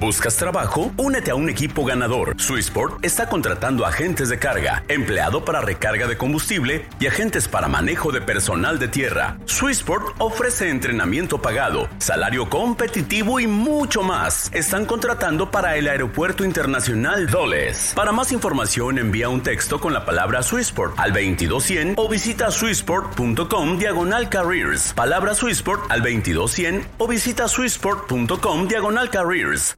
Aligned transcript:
¿Buscas 0.00 0.36
trabajo? 0.36 0.92
Únete 0.96 1.32
a 1.32 1.34
un 1.34 1.48
equipo 1.48 1.84
ganador. 1.84 2.40
Swissport 2.40 3.04
está 3.04 3.28
contratando 3.28 3.84
agentes 3.84 4.28
de 4.28 4.38
carga, 4.38 4.84
empleado 4.86 5.44
para 5.44 5.60
recarga 5.60 6.06
de 6.06 6.16
combustible 6.16 6.86
y 7.00 7.08
agentes 7.08 7.48
para 7.48 7.66
manejo 7.66 8.12
de 8.12 8.20
personal 8.20 8.78
de 8.78 8.86
tierra. 8.86 9.38
Swissport 9.46 10.14
ofrece 10.18 10.70
entrenamiento 10.70 11.42
pagado, 11.42 11.88
salario 11.98 12.48
competitivo 12.48 13.40
y 13.40 13.48
mucho 13.48 14.04
más. 14.04 14.52
Están 14.54 14.86
contratando 14.86 15.50
para 15.50 15.76
el 15.76 15.88
Aeropuerto 15.88 16.44
Internacional 16.44 17.26
Doles. 17.26 17.92
Para 17.96 18.12
más 18.12 18.30
información 18.30 18.98
envía 18.98 19.28
un 19.28 19.42
texto 19.42 19.80
con 19.80 19.92
la 19.92 20.04
palabra 20.04 20.44
Swissport 20.44 20.96
al 20.96 21.12
2200 21.12 21.94
o 21.96 22.08
visita 22.08 22.52
swissport.com 22.52 23.78
diagonal 23.78 24.28
careers. 24.28 24.92
Palabra 24.92 25.34
Swissport 25.34 25.90
al 25.90 26.02
2200 26.02 26.86
o 26.98 27.08
visita 27.08 27.48
swissport.com 27.48 28.68
diagonal 28.68 29.10
careers. 29.10 29.76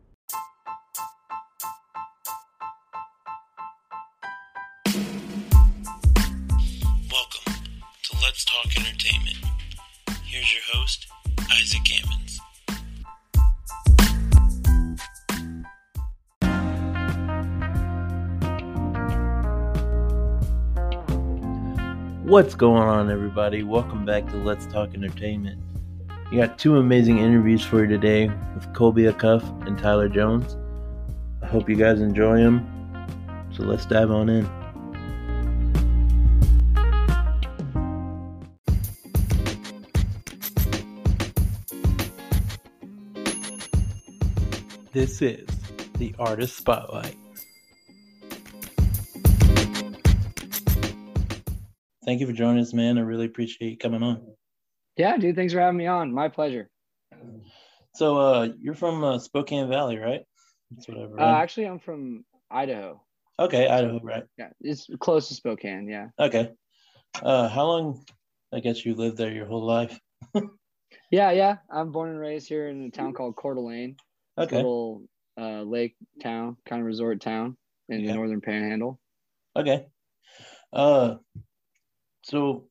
Isaac. 11.53 11.91
What's 22.31 22.55
going 22.55 22.83
on, 22.83 23.11
everybody? 23.11 23.65
Welcome 23.65 24.05
back 24.05 24.25
to 24.29 24.37
Let's 24.37 24.65
Talk 24.67 24.95
Entertainment. 24.95 25.61
We 26.31 26.37
got 26.37 26.61
two 26.61 26.77
amazing 26.77 27.19
interviews 27.19 27.65
for 27.65 27.81
you 27.81 27.89
today 27.89 28.29
with 28.55 28.73
Colby 28.73 29.13
Cuff 29.15 29.43
and 29.67 29.77
Tyler 29.77 30.09
Jones. 30.09 30.57
I 31.43 31.47
hope 31.47 31.69
you 31.69 31.75
guys 31.75 32.01
enjoy 32.01 32.37
them. 32.37 32.65
So 33.53 33.65
let's 33.65 33.85
dive 33.85 34.13
on 34.13 34.29
in. 34.29 34.60
This 44.93 45.23
is 45.23 45.47
the 45.99 46.15
Artist 46.19 46.57
Spotlight. 46.57 47.15
Thank 52.05 52.21
you 52.21 52.27
for 52.27 52.33
joining 52.33 52.61
us, 52.63 52.73
man. 52.73 52.99
I 52.99 53.03
really 53.03 53.27
appreciate 53.27 53.71
you 53.71 53.79
coming 53.79 54.03
on. 54.03 54.27
Yeah, 54.97 55.17
dude. 55.17 55.37
Thanks 55.37 55.53
for 55.53 55.61
having 55.61 55.77
me 55.77 55.87
on. 55.87 56.13
My 56.13 56.29
pleasure. 56.29 56.69
So, 57.95 58.19
uh, 58.19 58.49
you're 58.59 58.75
from 58.75 59.05
uh, 59.05 59.19
Spokane 59.19 59.69
Valley, 59.69 59.99
right? 59.99 60.23
That's 60.71 60.89
what 60.89 60.99
I've. 60.99 61.19
Uh, 61.19 61.37
actually, 61.41 61.67
I'm 61.67 61.79
from 61.79 62.25
Idaho. 62.51 63.01
okay, 63.39 63.69
Idaho, 63.69 64.01
right? 64.03 64.25
Yeah, 64.39 64.49
it's 64.61 64.89
close 64.99 65.29
to 65.29 65.35
Spokane. 65.35 65.89
Yeah. 65.89 66.09
Okay. 66.19 66.51
Uh, 67.23 67.49
how 67.49 67.67
long? 67.67 68.05
I 68.53 68.59
guess 68.59 68.85
you 68.85 68.95
lived 68.95 69.17
there 69.17 69.33
your 69.33 69.47
whole 69.47 69.65
life. 69.65 69.99
Yeah, 71.13 71.33
yeah. 71.33 71.57
I'm 71.69 71.91
born 71.91 72.11
and 72.11 72.21
raised 72.21 72.49
here 72.49 72.69
in 72.69 72.85
a 72.85 72.91
town 72.91 73.13
called 73.15 73.35
Coeur 73.35 73.55
d'Alene. 73.55 73.97
A 74.41 74.43
Okay. 74.45 74.57
little 74.57 75.03
uh, 75.39 75.63
lake 75.63 75.97
town, 76.23 76.57
kind 76.67 76.81
of 76.81 76.87
resort 76.87 77.21
town 77.21 77.57
in 77.89 78.03
Yeah. 78.03 78.13
the 78.13 78.17
northern 78.19 78.41
panhandle. 78.41 78.99
Okay. 79.55 79.87
Uh, 80.73 81.17
so 82.23 82.69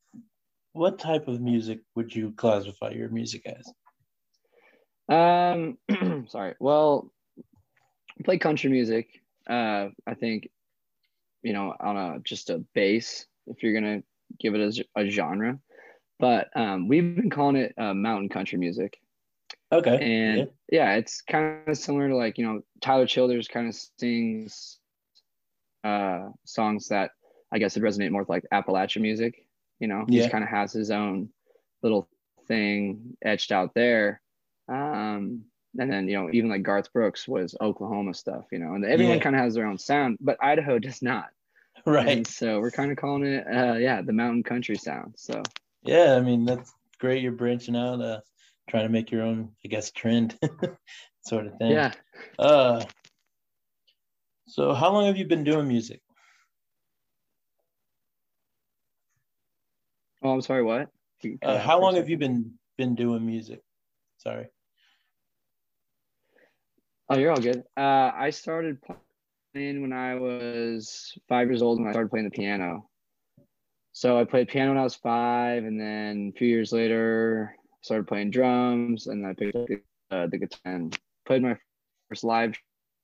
what 0.74 1.00
type 1.00 1.28
of 1.28 1.42
music 1.42 1.80
would 1.96 2.16
you 2.16 2.32
classify 2.32 2.90
your 2.90 3.10
music 3.10 3.46
as? 3.46 3.74
Um, 5.10 5.78
sorry. 6.30 6.56
Well, 6.60 7.12
I 8.20 8.24
play 8.24 8.38
country 8.38 8.70
music. 8.70 9.22
Uh, 9.50 9.90
I 10.08 10.14
think, 10.14 10.50
you 11.44 11.54
know, 11.54 11.76
on 11.80 11.98
a 11.98 12.20
just 12.24 12.50
a 12.50 12.64
bass, 12.74 13.26
if 13.48 13.64
you're 13.64 13.74
gonna 13.74 14.04
give 14.40 14.56
it 14.56 14.86
a 14.96 15.10
genre. 15.10 15.60
But 16.20 16.50
um, 16.56 16.88
we've 16.88 17.16
been 17.16 17.30
calling 17.30 17.56
it 17.56 17.74
uh, 17.78 17.94
mountain 17.94 18.30
country 18.30 18.58
music. 18.58 19.00
Okay. 19.72 19.98
and 20.02 20.50
yeah. 20.72 20.96
it's 20.96 21.22
kind 21.22 21.68
of 21.68 21.78
similar 21.78 22.10
to 22.10 22.16
like 22.16 22.38
you 22.38 22.46
know 22.46 22.62
Tyler 22.82 23.06
Childers 23.06 23.48
kind 23.48 23.68
of 23.68 23.76
sings 24.00 24.80
uh 25.84 26.30
songs 26.46 26.88
that 26.90 27.12
I 27.52 27.60
guess 27.60 27.76
would 27.76 27.84
resonate 27.84 28.12
more 28.12 28.22
with 28.22 28.30
like 28.30 28.46
Appalachian 28.52 29.02
music. 29.02 29.46
You 29.80 29.88
know, 29.88 30.06
he 30.08 30.16
Yeah. 30.16 30.22
just 30.24 30.32
kind 30.32 30.44
of 30.44 30.50
has 30.50 30.74
his 30.74 30.92
own 30.92 31.30
little 31.82 32.08
thing 32.48 33.16
etched 33.24 33.52
out 33.52 33.74
there. 33.74 34.22
Um, 34.68 35.46
and 35.78 35.92
then 35.92 36.08
you 36.08 36.20
know 36.20 36.30
even 36.34 36.50
like 36.50 36.64
Garth 36.64 36.92
Brooks 36.92 37.28
was 37.28 37.56
Oklahoma 37.62 38.14
stuff. 38.14 38.46
You 38.52 38.60
know, 38.60 38.74
and 38.74 38.84
everyone 38.86 39.18
Yeah. 39.18 39.24
kind 39.24 39.36
of 39.36 39.42
has 39.42 39.54
their 39.54 39.68
own 39.68 39.78
sound, 39.78 40.18
but 40.20 40.38
Idaho 40.44 40.80
does 40.80 41.02
not. 41.02 41.30
right. 41.86 42.18
And 42.18 42.28
so 42.28 42.60
we're 42.60 42.72
kind 42.72 42.92
of 42.92 42.98
calling 42.98 43.24
it 43.26 43.46
uh 43.48 43.76
yeah 43.76 44.02
the 44.02 44.14
mountain 44.14 44.44
country 44.44 44.76
sound. 44.78 45.14
So 45.18 45.44
Yeah, 45.84 46.16
I 46.16 46.22
mean 46.22 46.44
that's 46.46 46.74
great. 47.00 47.22
You're 47.24 47.32
branching 47.32 47.76
out, 47.76 48.02
uh, 48.02 48.20
trying 48.70 48.84
to 48.84 48.90
make 48.90 49.12
your 49.12 49.24
own, 49.24 49.52
I 49.66 49.68
guess, 49.68 49.92
trend 49.92 50.38
sort 51.26 51.48
of 51.48 51.58
thing. 51.58 51.72
yeah. 51.72 51.92
Uh, 52.38 52.86
so 54.48 54.74
how 54.74 54.92
long 54.92 55.06
have 55.08 55.18
you 55.18 55.26
been 55.26 55.44
doing 55.44 55.68
music? 55.68 56.02
Oh, 60.24 60.32
I'm 60.32 60.42
sorry. 60.42 60.64
What? 60.64 60.90
Uh, 61.42 61.60
how 61.60 61.80
long 61.82 61.96
have 61.96 62.10
you 62.10 62.18
been 62.18 62.54
been 62.78 62.96
doing 62.96 63.26
music? 63.26 63.62
Sorry. 64.18 64.48
Oh, 67.10 67.18
you're 67.18 67.32
all 67.32 67.42
good. 67.42 67.64
Uh, 67.76 68.12
I 68.14 68.30
started 68.30 68.78
playing 69.54 69.82
when 69.82 69.94
I 69.94 70.16
was 70.16 71.18
five 71.28 71.48
years 71.48 71.62
old, 71.62 71.80
and 71.80 71.88
I 71.88 71.92
started 71.92 72.10
playing 72.10 72.26
the 72.26 72.32
piano. 72.32 72.90
So 73.92 74.20
I 74.20 74.24
played 74.24 74.48
piano 74.48 74.72
when 74.72 74.78
I 74.78 74.84
was 74.84 74.96
five, 74.96 75.64
and 75.64 75.80
then 75.80 76.32
a 76.34 76.38
few 76.38 76.48
years 76.48 76.72
later, 76.72 77.56
started 77.82 78.08
playing 78.08 78.32
drums, 78.32 79.08
and 79.08 79.26
I 79.26 79.34
picked 79.34 79.56
up 79.56 79.68
the, 79.68 79.82
uh, 80.12 80.28
the 80.28 80.38
guitar 80.38 80.74
and 80.74 80.98
played 81.26 81.42
my 81.42 81.58
first 82.10 82.24
live 82.24 82.56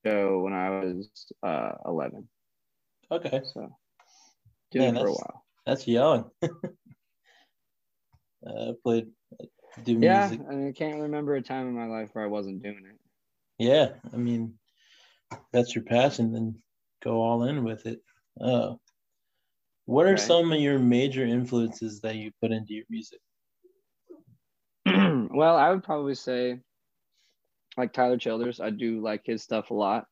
show 0.06 0.40
when 0.40 0.54
I 0.54 0.70
was 0.70 1.10
uh, 1.44 1.72
11. 1.86 2.28
Okay, 3.12 3.42
So 3.54 3.76
doing 4.72 4.88
Man, 4.88 4.96
it 4.96 5.00
for 5.00 5.08
a 5.08 5.14
while. 5.14 5.44
that's 5.66 5.88
young. 5.88 6.30
uh, 6.44 6.48
I 8.46 8.74
played 8.84 9.08
do 9.84 9.98
Yeah, 10.00 10.28
music. 10.28 10.42
I, 10.50 10.54
mean, 10.56 10.68
I 10.70 10.72
can't 10.72 11.02
remember 11.02 11.36
a 11.36 11.42
time 11.42 11.68
in 11.68 11.76
my 11.76 11.86
life 11.86 12.10
where 12.14 12.24
I 12.24 12.28
wasn't 12.28 12.62
doing 12.64 12.84
it. 12.90 13.00
Yeah, 13.58 13.90
I 14.14 14.18
mean, 14.18 14.54
that's 15.54 15.76
your 15.76 15.84
passion, 15.84 16.34
then 16.34 16.56
go 17.04 17.22
all 17.22 17.44
in 17.44 17.64
with 17.64 17.86
it. 17.86 18.02
Uh, 18.40 18.74
what 19.86 20.06
are 20.06 20.12
Right. 20.12 20.20
some 20.20 20.52
of 20.52 20.60
your 20.60 20.80
major 20.80 21.24
influences 21.26 22.02
that 22.02 22.16
you 22.16 22.32
put 22.42 22.52
into 22.52 22.74
your 22.74 22.86
music? 22.90 23.20
well, 25.32 25.56
I 25.56 25.72
would 25.72 25.84
probably 25.84 26.16
say 26.16 26.60
like 27.78 27.94
Tyler 27.94 28.18
Childers. 28.18 28.60
I 28.60 28.70
do 28.70 29.02
like 29.02 29.22
his 29.26 29.44
stuff 29.44 29.72
a 29.72 29.74
lot. 29.74 30.08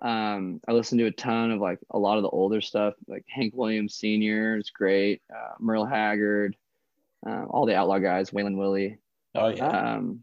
Um, 0.00 0.60
I 0.68 0.72
listen 0.72 0.98
to 0.98 1.06
a 1.06 1.10
ton 1.10 1.50
of 1.50 1.60
like 1.60 1.80
a 1.90 1.98
lot 1.98 2.18
of 2.18 2.22
the 2.22 2.28
older 2.28 2.60
stuff, 2.60 2.94
like 3.08 3.24
Hank 3.28 3.54
Williams 3.56 3.96
Sr. 3.96 4.56
is 4.56 4.70
great. 4.70 5.22
Uh, 5.34 5.54
Merle 5.58 5.86
Haggard, 5.86 6.56
uh, 7.26 7.44
all 7.44 7.66
the 7.66 7.74
Outlaw 7.74 7.98
guys, 7.98 8.30
Waylon 8.30 8.56
Willie. 8.56 8.98
Oh 9.34 9.48
yeah, 9.48 9.66
Um, 9.96 10.20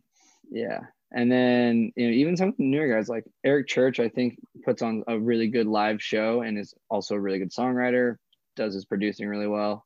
yeah. 0.50 0.82
And 1.12 1.32
then 1.32 1.92
you 1.96 2.08
know 2.08 2.14
even 2.14 2.36
some 2.36 2.50
of 2.50 2.58
the 2.58 2.64
newer 2.64 2.94
guys 2.94 3.10
like 3.10 3.26
Eric 3.44 3.68
Church, 3.68 4.00
I 4.00 4.10
think 4.10 4.40
puts 4.64 4.82
on 4.82 5.04
a 5.08 5.20
really 5.20 5.48
good 5.48 5.68
live 5.68 6.02
show 6.02 6.42
and 6.42 6.58
is 6.58 6.74
also 6.90 7.16
a 7.16 7.20
really 7.20 7.40
good 7.40 7.52
songwriter. 7.52 8.16
Does 8.56 8.74
his 8.74 8.86
producing 8.86 9.28
really 9.28 9.48
well. 9.48 9.86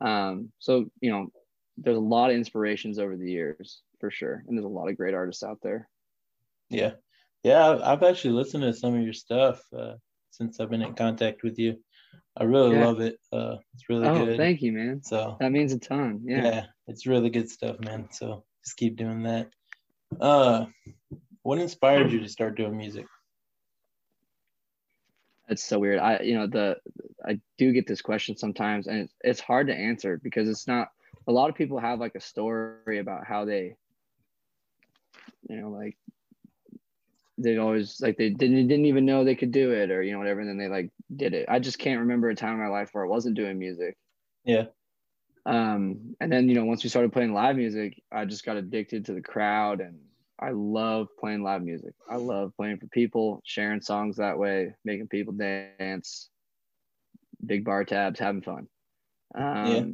Um, 0.00 0.52
so 0.58 0.86
you 1.00 1.10
know, 1.10 1.28
there's 1.76 1.96
a 1.96 2.00
lot 2.00 2.30
of 2.30 2.36
inspirations 2.36 2.98
over 2.98 3.16
the 3.16 3.30
years 3.30 3.82
for 4.00 4.10
sure, 4.10 4.44
and 4.46 4.56
there's 4.56 4.64
a 4.64 4.68
lot 4.68 4.88
of 4.88 4.96
great 4.96 5.14
artists 5.14 5.42
out 5.42 5.58
there. 5.62 5.88
yeah, 6.70 6.92
yeah. 7.42 7.78
I've- 7.82 8.06
actually 8.06 8.34
listened 8.34 8.62
to 8.62 8.72
some 8.74 8.94
of 8.94 9.02
your 9.02 9.12
stuff 9.12 9.60
uh, 9.76 9.94
since 10.30 10.60
I've 10.60 10.70
been 10.70 10.82
in 10.82 10.94
contact 10.94 11.42
with 11.42 11.58
you. 11.58 11.76
I 12.36 12.44
really 12.44 12.74
Yeah. 12.76 12.86
love 12.86 13.00
it. 13.00 13.18
Uh, 13.32 13.56
it's 13.74 13.88
really 13.88 14.06
oh, 14.08 14.24
good. 14.24 14.36
thank 14.36 14.62
you, 14.62 14.72
man. 14.72 15.02
So 15.02 15.36
That 15.40 15.52
means 15.52 15.72
a 15.72 15.78
ton. 15.78 16.22
yeah. 16.24 16.44
Yeah. 16.44 16.66
it's 16.86 17.06
really 17.06 17.30
good 17.30 17.48
stuff, 17.50 17.78
man. 17.80 18.08
So 18.10 18.44
just 18.64 18.76
keep 18.76 18.96
doing 18.96 19.22
that. 19.24 19.50
Uh, 20.20 20.66
what 21.42 21.58
inspired 21.58 22.10
you 22.12 22.20
to 22.20 22.28
start 22.28 22.56
doing 22.56 22.76
music? 22.76 23.06
It's 25.48 25.62
so 25.62 25.78
weird. 25.78 25.98
I, 25.98 26.20
you 26.20 26.34
know, 26.34 26.46
the 26.46 26.76
I 27.24 27.38
do 27.58 27.72
get 27.72 27.86
this 27.86 28.00
question 28.00 28.36
sometimes, 28.36 28.86
and 28.86 29.00
it's 29.00 29.14
it's 29.20 29.40
hard 29.40 29.66
to 29.66 29.74
answer 29.74 30.18
because 30.22 30.48
it's 30.48 30.66
not. 30.66 30.88
A 31.26 31.32
lot 31.32 31.50
of 31.50 31.56
people 31.56 31.78
have 31.78 32.00
like 32.00 32.14
a 32.14 32.20
story 32.20 32.98
about 32.98 33.26
how 33.26 33.44
they, 33.44 33.76
you 35.48 35.56
know, 35.56 35.70
like 35.70 35.96
they 37.38 37.56
always 37.56 38.00
like 38.00 38.16
they 38.16 38.30
didn't 38.30 38.68
didn't 38.68 38.84
even 38.86 39.06
know 39.06 39.24
they 39.24 39.34
could 39.34 39.52
do 39.52 39.72
it 39.72 39.90
or 39.90 40.02
you 40.02 40.12
know 40.12 40.18
whatever, 40.18 40.40
and 40.40 40.48
then 40.48 40.58
they 40.58 40.68
like 40.68 40.90
did 41.14 41.34
it. 41.34 41.46
I 41.48 41.58
just 41.58 41.78
can't 41.78 42.00
remember 42.00 42.28
a 42.28 42.34
time 42.34 42.54
in 42.54 42.60
my 42.60 42.68
life 42.68 42.90
where 42.92 43.04
I 43.04 43.08
wasn't 43.08 43.36
doing 43.36 43.58
music. 43.58 43.96
Yeah. 44.44 44.66
Um, 45.46 46.16
and 46.20 46.32
then 46.32 46.48
you 46.48 46.54
know 46.54 46.64
once 46.64 46.84
we 46.84 46.90
started 46.90 47.12
playing 47.12 47.32
live 47.32 47.56
music, 47.56 48.02
I 48.12 48.24
just 48.24 48.44
got 48.44 48.56
addicted 48.56 49.06
to 49.06 49.14
the 49.14 49.22
crowd 49.22 49.80
and 49.80 49.98
I 50.38 50.50
love 50.50 51.08
playing 51.18 51.42
live 51.42 51.62
music. 51.62 51.94
I 52.10 52.16
love 52.16 52.52
playing 52.56 52.78
for 52.78 52.86
people, 52.88 53.40
sharing 53.44 53.80
songs 53.80 54.16
that 54.16 54.38
way, 54.38 54.74
making 54.84 55.08
people 55.08 55.32
dance, 55.32 56.28
big 57.44 57.64
bar 57.64 57.84
tabs, 57.84 58.18
having 58.18 58.42
fun. 58.42 58.68
Um, 59.34 59.66
yeah. 59.66 59.84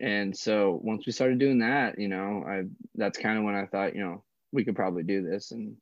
And 0.00 0.36
so 0.36 0.80
once 0.82 1.06
we 1.06 1.12
started 1.12 1.38
doing 1.38 1.58
that, 1.60 1.98
you 1.98 2.08
know, 2.08 2.44
I 2.46 2.62
that's 2.94 3.18
kind 3.18 3.38
of 3.38 3.44
when 3.44 3.54
I 3.54 3.66
thought, 3.66 3.94
you 3.94 4.00
know, 4.02 4.22
we 4.52 4.64
could 4.64 4.76
probably 4.76 5.02
do 5.02 5.22
this 5.22 5.50
and 5.50 5.76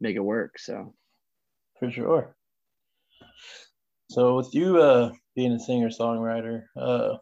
make 0.00 0.16
it 0.16 0.20
work. 0.20 0.58
So 0.58 0.94
for 1.78 1.90
sure. 1.90 2.36
So 4.10 4.36
with 4.36 4.54
you 4.54 4.80
uh, 4.80 5.12
being 5.34 5.52
a 5.52 5.58
singer 5.58 5.88
songwriter, 5.88 6.64
uh, 6.76 7.16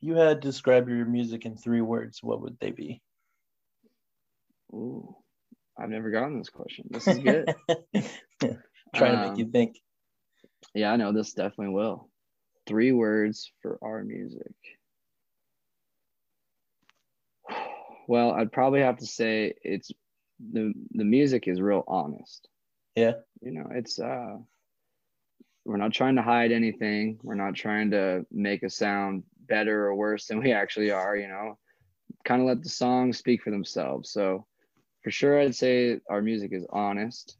you 0.00 0.14
had 0.14 0.40
to 0.40 0.48
describe 0.48 0.88
your 0.88 1.06
music 1.06 1.46
in 1.46 1.56
three 1.56 1.80
words, 1.80 2.22
what 2.22 2.40
would 2.40 2.58
they 2.60 2.70
be? 2.70 3.00
Ooh, 4.72 5.14
I've 5.78 5.90
never 5.90 6.10
gotten 6.10 6.38
this 6.38 6.50
question. 6.50 6.86
This 6.90 7.06
is 7.06 7.18
good. 7.18 7.54
Trying 8.94 9.16
um, 9.16 9.22
to 9.22 9.28
make 9.28 9.38
you 9.38 9.44
um, 9.44 9.50
think. 9.52 9.76
Yeah, 10.74 10.92
I 10.92 10.96
know 10.96 11.12
this 11.12 11.32
definitely 11.32 11.74
will. 11.74 12.08
Three 12.66 12.92
words 12.92 13.52
for 13.62 13.78
our 13.82 14.02
music. 14.02 14.52
Well, 18.06 18.32
I'd 18.32 18.52
probably 18.52 18.80
have 18.80 18.98
to 18.98 19.06
say 19.06 19.54
it's 19.62 19.90
the 20.52 20.72
the 20.92 21.04
music 21.04 21.48
is 21.48 21.60
real 21.60 21.84
honest. 21.86 22.48
Yeah. 22.96 23.14
You 23.40 23.52
know, 23.52 23.66
it's 23.70 23.98
uh 23.98 24.36
we're 25.64 25.76
not 25.78 25.92
trying 25.92 26.16
to 26.16 26.22
hide 26.22 26.52
anything. 26.52 27.18
We're 27.22 27.34
not 27.34 27.54
trying 27.54 27.90
to 27.92 28.26
make 28.30 28.62
a 28.62 28.70
sound 28.70 29.24
better 29.48 29.86
or 29.86 29.94
worse 29.94 30.26
than 30.26 30.40
we 30.42 30.52
actually 30.52 30.90
are, 30.90 31.16
you 31.16 31.28
know. 31.28 31.58
Kind 32.24 32.42
of 32.42 32.48
let 32.48 32.62
the 32.62 32.68
songs 32.68 33.18
speak 33.18 33.42
for 33.42 33.50
themselves. 33.50 34.10
So 34.10 34.46
for 35.02 35.10
sure 35.10 35.40
I'd 35.40 35.54
say 35.54 36.00
our 36.08 36.20
music 36.20 36.52
is 36.52 36.66
honest. 36.70 37.36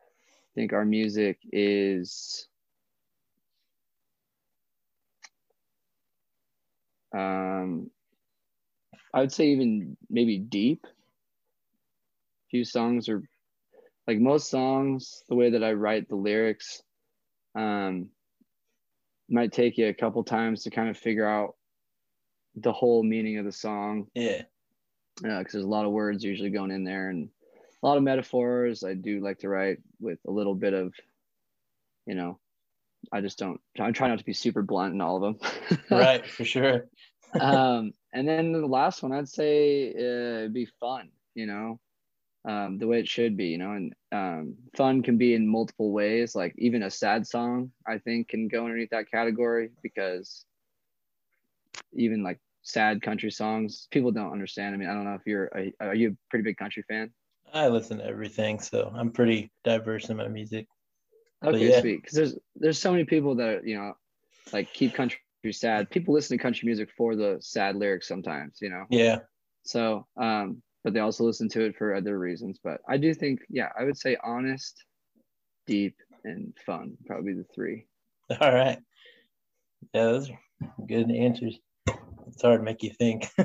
I 0.00 0.52
think 0.54 0.72
our 0.72 0.84
music 0.84 1.38
is 1.52 2.48
um 7.12 7.90
I 9.12 9.20
would 9.20 9.32
say 9.32 9.48
even 9.48 9.96
maybe 10.08 10.38
deep. 10.38 10.84
A 10.84 12.48
few 12.50 12.64
songs 12.64 13.08
are 13.08 13.22
like 14.06 14.18
most 14.18 14.50
songs, 14.50 15.22
the 15.28 15.36
way 15.36 15.50
that 15.50 15.64
I 15.64 15.72
write 15.72 16.08
the 16.08 16.16
lyrics, 16.16 16.82
um, 17.54 18.08
might 19.28 19.52
take 19.52 19.78
you 19.78 19.86
a 19.86 19.94
couple 19.94 20.24
times 20.24 20.64
to 20.64 20.70
kind 20.70 20.88
of 20.88 20.98
figure 20.98 21.26
out 21.26 21.54
the 22.56 22.72
whole 22.72 23.02
meaning 23.02 23.38
of 23.38 23.44
the 23.44 23.52
song. 23.52 24.06
Yeah. 24.14 24.42
Because 25.16 25.30
uh, 25.30 25.44
there's 25.52 25.64
a 25.64 25.68
lot 25.68 25.86
of 25.86 25.92
words 25.92 26.24
usually 26.24 26.50
going 26.50 26.70
in 26.70 26.84
there 26.84 27.10
and 27.10 27.28
a 27.82 27.86
lot 27.86 27.96
of 27.96 28.02
metaphors. 28.02 28.84
I 28.84 28.94
do 28.94 29.20
like 29.20 29.38
to 29.40 29.48
write 29.48 29.78
with 30.00 30.18
a 30.26 30.30
little 30.30 30.54
bit 30.54 30.72
of, 30.72 30.94
you 32.06 32.14
know, 32.14 32.38
I 33.12 33.20
just 33.20 33.38
don't, 33.38 33.60
I 33.78 33.90
try 33.92 34.08
not 34.08 34.18
to 34.18 34.24
be 34.24 34.32
super 34.32 34.62
blunt 34.62 34.94
in 34.94 35.00
all 35.00 35.16
of 35.16 35.22
them. 35.22 35.78
right, 35.90 36.26
for 36.26 36.44
sure. 36.44 36.86
Um, 37.40 37.92
and 38.12 38.28
then 38.28 38.52
the 38.52 38.66
last 38.66 39.02
one, 39.02 39.12
I'd 39.12 39.28
say 39.28 39.90
uh, 39.90 40.38
it'd 40.40 40.54
be 40.54 40.66
fun, 40.80 41.10
you 41.34 41.46
know, 41.46 41.80
um, 42.44 42.78
the 42.78 42.86
way 42.86 42.98
it 43.00 43.08
should 43.08 43.36
be, 43.36 43.46
you 43.46 43.58
know, 43.58 43.72
and 43.72 43.94
um, 44.12 44.54
fun 44.76 45.02
can 45.02 45.18
be 45.18 45.34
in 45.34 45.46
multiple 45.46 45.92
ways. 45.92 46.34
Like 46.34 46.54
even 46.58 46.82
a 46.82 46.90
sad 46.90 47.26
song, 47.26 47.70
I 47.86 47.98
think, 47.98 48.28
can 48.28 48.48
go 48.48 48.64
underneath 48.64 48.90
that 48.90 49.10
category 49.10 49.70
because 49.82 50.44
even 51.92 52.22
like 52.22 52.40
sad 52.62 53.02
country 53.02 53.30
songs, 53.30 53.88
people 53.90 54.10
don't 54.10 54.32
understand. 54.32 54.74
I 54.74 54.78
mean, 54.78 54.88
I 54.88 54.94
don't 54.94 55.04
know 55.04 55.14
if 55.14 55.26
you're, 55.26 55.50
a, 55.56 55.72
are 55.80 55.94
you 55.94 56.10
a 56.10 56.16
pretty 56.30 56.44
big 56.44 56.56
country 56.56 56.84
fan? 56.88 57.12
I 57.52 57.68
listen 57.68 57.98
to 57.98 58.04
everything, 58.04 58.60
so 58.60 58.92
I'm 58.94 59.10
pretty 59.10 59.50
diverse 59.64 60.08
in 60.08 60.16
my 60.16 60.28
music. 60.28 60.66
Okay, 61.44 61.70
yeah. 61.70 61.80
sweet. 61.80 62.02
Because 62.02 62.16
there's 62.16 62.38
there's 62.56 62.78
so 62.78 62.92
many 62.92 63.04
people 63.04 63.36
that 63.36 63.66
you 63.66 63.76
know, 63.76 63.94
like 64.52 64.72
keep 64.72 64.94
country 64.94 65.18
sad. 65.52 65.90
People 65.90 66.14
listen 66.14 66.36
to 66.36 66.42
country 66.42 66.66
music 66.66 66.90
for 66.96 67.16
the 67.16 67.38
sad 67.40 67.76
lyrics 67.76 68.08
sometimes, 68.08 68.58
you 68.60 68.70
know. 68.70 68.84
Yeah. 68.90 69.18
So, 69.64 70.06
um, 70.20 70.62
but 70.84 70.94
they 70.94 71.00
also 71.00 71.24
listen 71.24 71.48
to 71.50 71.64
it 71.64 71.76
for 71.76 71.94
other 71.94 72.18
reasons. 72.18 72.58
But 72.62 72.80
I 72.88 72.96
do 72.96 73.14
think, 73.14 73.40
yeah, 73.48 73.68
I 73.78 73.84
would 73.84 73.98
say 73.98 74.16
honest, 74.22 74.84
deep, 75.66 75.96
and 76.24 76.52
fun. 76.64 76.96
Probably 77.06 77.34
the 77.34 77.44
three. 77.54 77.86
All 78.40 78.54
right. 78.54 78.78
Yeah, 79.94 80.04
those 80.04 80.30
are 80.30 80.38
good 80.86 81.10
answers. 81.10 81.58
It's 82.28 82.42
hard 82.42 82.60
to 82.60 82.64
make 82.64 82.82
you 82.82 82.90
think. 82.90 83.28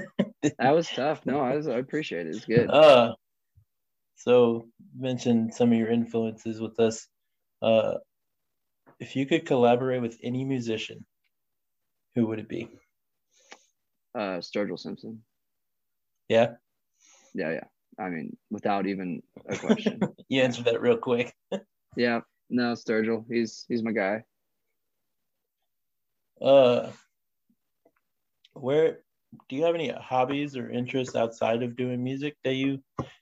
that 0.60 0.76
was 0.76 0.88
tough. 0.90 1.26
No, 1.26 1.40
I 1.40 1.56
was 1.56 1.68
I 1.68 1.78
appreciate 1.78 2.28
it. 2.28 2.36
It's 2.36 2.46
good. 2.46 2.70
Uh 2.70 3.14
so 4.16 4.68
mentioned 4.98 5.54
some 5.54 5.72
of 5.72 5.78
your 5.78 5.90
influences 5.90 6.60
with 6.62 6.80
us. 6.80 7.08
Uh 7.62 7.96
if 9.00 9.16
you 9.16 9.26
could 9.26 9.46
collaborate 9.46 10.02
with 10.02 10.18
any 10.24 10.44
musician, 10.46 11.06
who 12.16 12.28
would 12.28 12.40
it 12.40 12.50
be? 12.50 12.70
Uh 14.14 14.40
Sturgill 14.40 14.80
Simpson. 14.80 15.22
Yeah. 16.30 16.54
Yeah, 17.34 17.52
yeah. 17.52 17.64
I 18.00 18.10
mean, 18.10 18.36
without 18.50 18.88
even 18.88 19.22
a 19.48 19.58
question. 19.58 20.00
you 20.30 20.42
answered 20.42 20.66
that 20.66 20.82
real 20.82 20.98
quick. 20.98 21.34
yeah. 21.98 22.22
No, 22.50 22.74
Sturgill. 22.74 23.26
He's 23.30 23.66
he's 23.68 23.84
my 23.84 23.92
guy. 23.92 24.24
Uh 26.42 26.92
where 28.54 29.00
do 29.50 29.56
you 29.56 29.66
have 29.66 29.76
any 29.76 29.90
hobbies 29.90 30.56
or 30.56 30.70
interests 30.70 31.16
outside 31.16 31.62
of 31.62 31.76
doing 31.76 32.04
music 32.04 32.38
that 32.44 32.56
you 32.56 32.80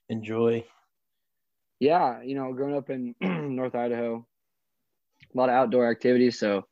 enjoy? 0.08 0.64
Yeah, 1.80 2.22
you 2.22 2.34
know, 2.34 2.52
growing 2.52 2.76
up 2.76 2.88
in 2.90 3.14
North 3.20 3.74
Idaho, 3.74 4.24
a 5.34 5.36
lot 5.36 5.48
of 5.48 5.54
outdoor 5.56 5.90
activities. 5.90 6.38
So 6.38 6.66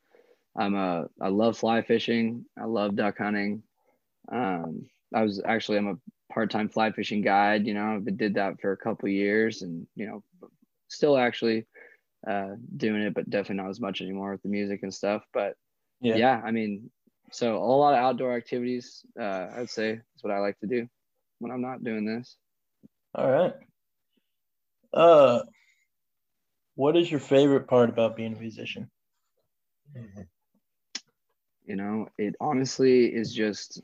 I'm 0.56 0.74
a 0.74 1.06
I 1.20 1.28
love 1.28 1.58
fly 1.58 1.82
fishing. 1.82 2.44
I 2.58 2.64
love 2.64 2.96
duck 2.96 3.18
hunting. 3.18 3.62
Um, 4.30 4.86
I 5.14 5.22
was 5.22 5.42
actually 5.44 5.78
I'm 5.78 5.88
a 5.88 5.96
part-time 6.32 6.68
fly 6.68 6.90
fishing 6.90 7.20
guide 7.20 7.66
you 7.66 7.74
know 7.74 8.02
i 8.06 8.10
did 8.10 8.34
that 8.34 8.58
for 8.60 8.72
a 8.72 8.76
couple 8.76 9.06
years 9.08 9.60
and 9.60 9.86
you 9.94 10.06
know 10.06 10.22
still 10.88 11.18
actually 11.18 11.66
uh, 12.26 12.50
doing 12.76 13.02
it 13.02 13.12
but 13.12 13.28
definitely 13.28 13.62
not 13.62 13.68
as 13.68 13.80
much 13.80 14.00
anymore 14.00 14.32
with 14.32 14.42
the 14.42 14.48
music 14.48 14.80
and 14.82 14.94
stuff. 14.94 15.22
But 15.34 15.56
yeah, 16.00 16.16
yeah 16.16 16.40
i 16.44 16.50
mean 16.50 16.90
so 17.32 17.56
a 17.56 17.64
lot 17.64 17.94
of 17.94 18.00
outdoor 18.00 18.34
activities 18.34 19.04
uh, 19.20 19.48
i'd 19.56 19.70
say 19.70 19.90
is 19.92 20.22
what 20.22 20.32
i 20.32 20.38
like 20.38 20.58
to 20.60 20.66
do 20.66 20.88
when 21.38 21.52
i'm 21.52 21.60
not 21.62 21.84
doing 21.84 22.06
this. 22.06 22.36
All 23.14 23.30
right. 23.30 23.54
Uh 24.94 25.40
what 26.74 26.96
is 26.96 27.10
your 27.10 27.20
favorite 27.20 27.68
part 27.68 27.90
about 27.90 28.16
being 28.16 28.34
a 28.34 28.38
musician 28.38 28.90
you 31.64 31.76
know 31.76 32.08
it 32.18 32.34
honestly 32.40 33.06
is 33.06 33.32
just 33.32 33.80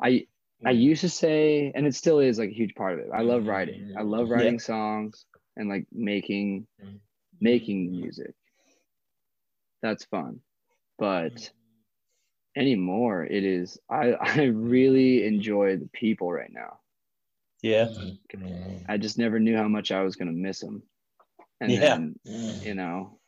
i 0.00 0.26
I 0.64 0.72
mm-hmm. 0.72 0.80
used 0.80 1.02
to 1.02 1.08
say, 1.08 1.70
and 1.74 1.86
it 1.86 1.94
still 1.94 2.18
is 2.18 2.38
like 2.38 2.50
a 2.50 2.54
huge 2.54 2.74
part 2.74 2.94
of 2.94 2.98
it. 2.98 3.10
I 3.14 3.22
love 3.22 3.42
mm-hmm. 3.42 3.50
writing. 3.50 3.94
I 3.96 4.02
love 4.02 4.28
writing 4.28 4.54
yeah. 4.54 4.60
songs 4.60 5.24
and 5.56 5.68
like 5.68 5.86
making 5.92 6.66
mm-hmm. 6.82 6.96
making 7.40 7.92
music. 7.92 8.34
That's 9.82 10.04
fun. 10.04 10.40
But 10.98 11.50
anymore, 12.56 13.24
it 13.24 13.44
is 13.44 13.78
I 13.88 14.12
I 14.20 14.42
really 14.44 15.26
enjoy 15.26 15.76
the 15.76 15.88
people 15.92 16.32
right 16.32 16.52
now. 16.52 16.80
Yeah. 17.62 17.88
I 18.88 18.96
just 18.96 19.18
never 19.18 19.38
knew 19.38 19.56
how 19.56 19.68
much 19.68 19.92
I 19.92 20.02
was 20.02 20.16
gonna 20.16 20.32
miss 20.32 20.60
them. 20.60 20.82
And 21.60 21.72
yeah. 21.72 21.80
then, 21.80 22.16
you 22.62 22.74
know, 22.74 23.18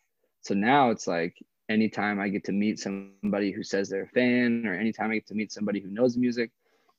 so 0.43 0.55
now 0.55 0.91
it's 0.91 1.07
like 1.07 1.37
anytime 1.71 2.21
I 2.21 2.29
get 2.29 2.45
to 2.45 2.53
meet 2.53 2.79
somebody 2.79 3.53
who 3.53 3.63
says 3.63 3.89
they're 3.89 4.03
a 4.03 4.09
fan, 4.09 4.67
or 4.67 4.75
anytime 4.75 5.11
I 5.11 5.15
get 5.15 5.29
to 5.29 5.35
meet 5.35 5.53
somebody 5.53 5.81
who 5.81 5.89
knows 5.89 6.15
the 6.15 6.21
music, 6.21 6.51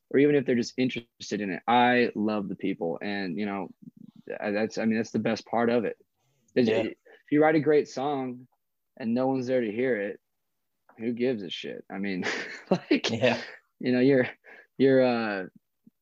or 0.10 0.20
even 0.20 0.36
if 0.36 0.46
they're 0.46 0.56
just 0.56 0.74
interested 0.78 1.42
in 1.42 1.51
it. 1.51 1.62
I 1.68 2.12
love 2.16 2.50
the 2.50 2.56
people, 2.56 2.98
and 3.01 3.38
you 3.38 3.46
know, 3.46 3.70
that's 4.28 4.78
I 4.78 4.86
mean 4.86 4.98
that's 4.98 5.12
the 5.12 5.20
best 5.20 5.46
part 5.46 5.70
of 5.70 5.86
it. 5.86 5.98
Yeah. 6.56 6.84
If 6.84 7.32
you 7.32 7.42
write 7.42 7.56
a 7.56 7.60
great 7.60 7.88
song 7.88 8.48
and 8.98 9.13
no 9.13 9.28
one's 9.28 9.48
there 9.48 9.62
to 9.62 9.72
hear 9.72 9.98
it, 9.98 10.20
who 10.98 11.13
gives 11.13 11.44
a 11.44 11.50
shit? 11.50 11.84
I 11.90 11.98
mean, 11.98 12.25
like, 12.70 13.10
yeah. 13.10 13.38
you 13.80 13.92
know, 13.92 14.00
you're 14.00 14.28
you're 14.78 15.04
uh 15.04 15.46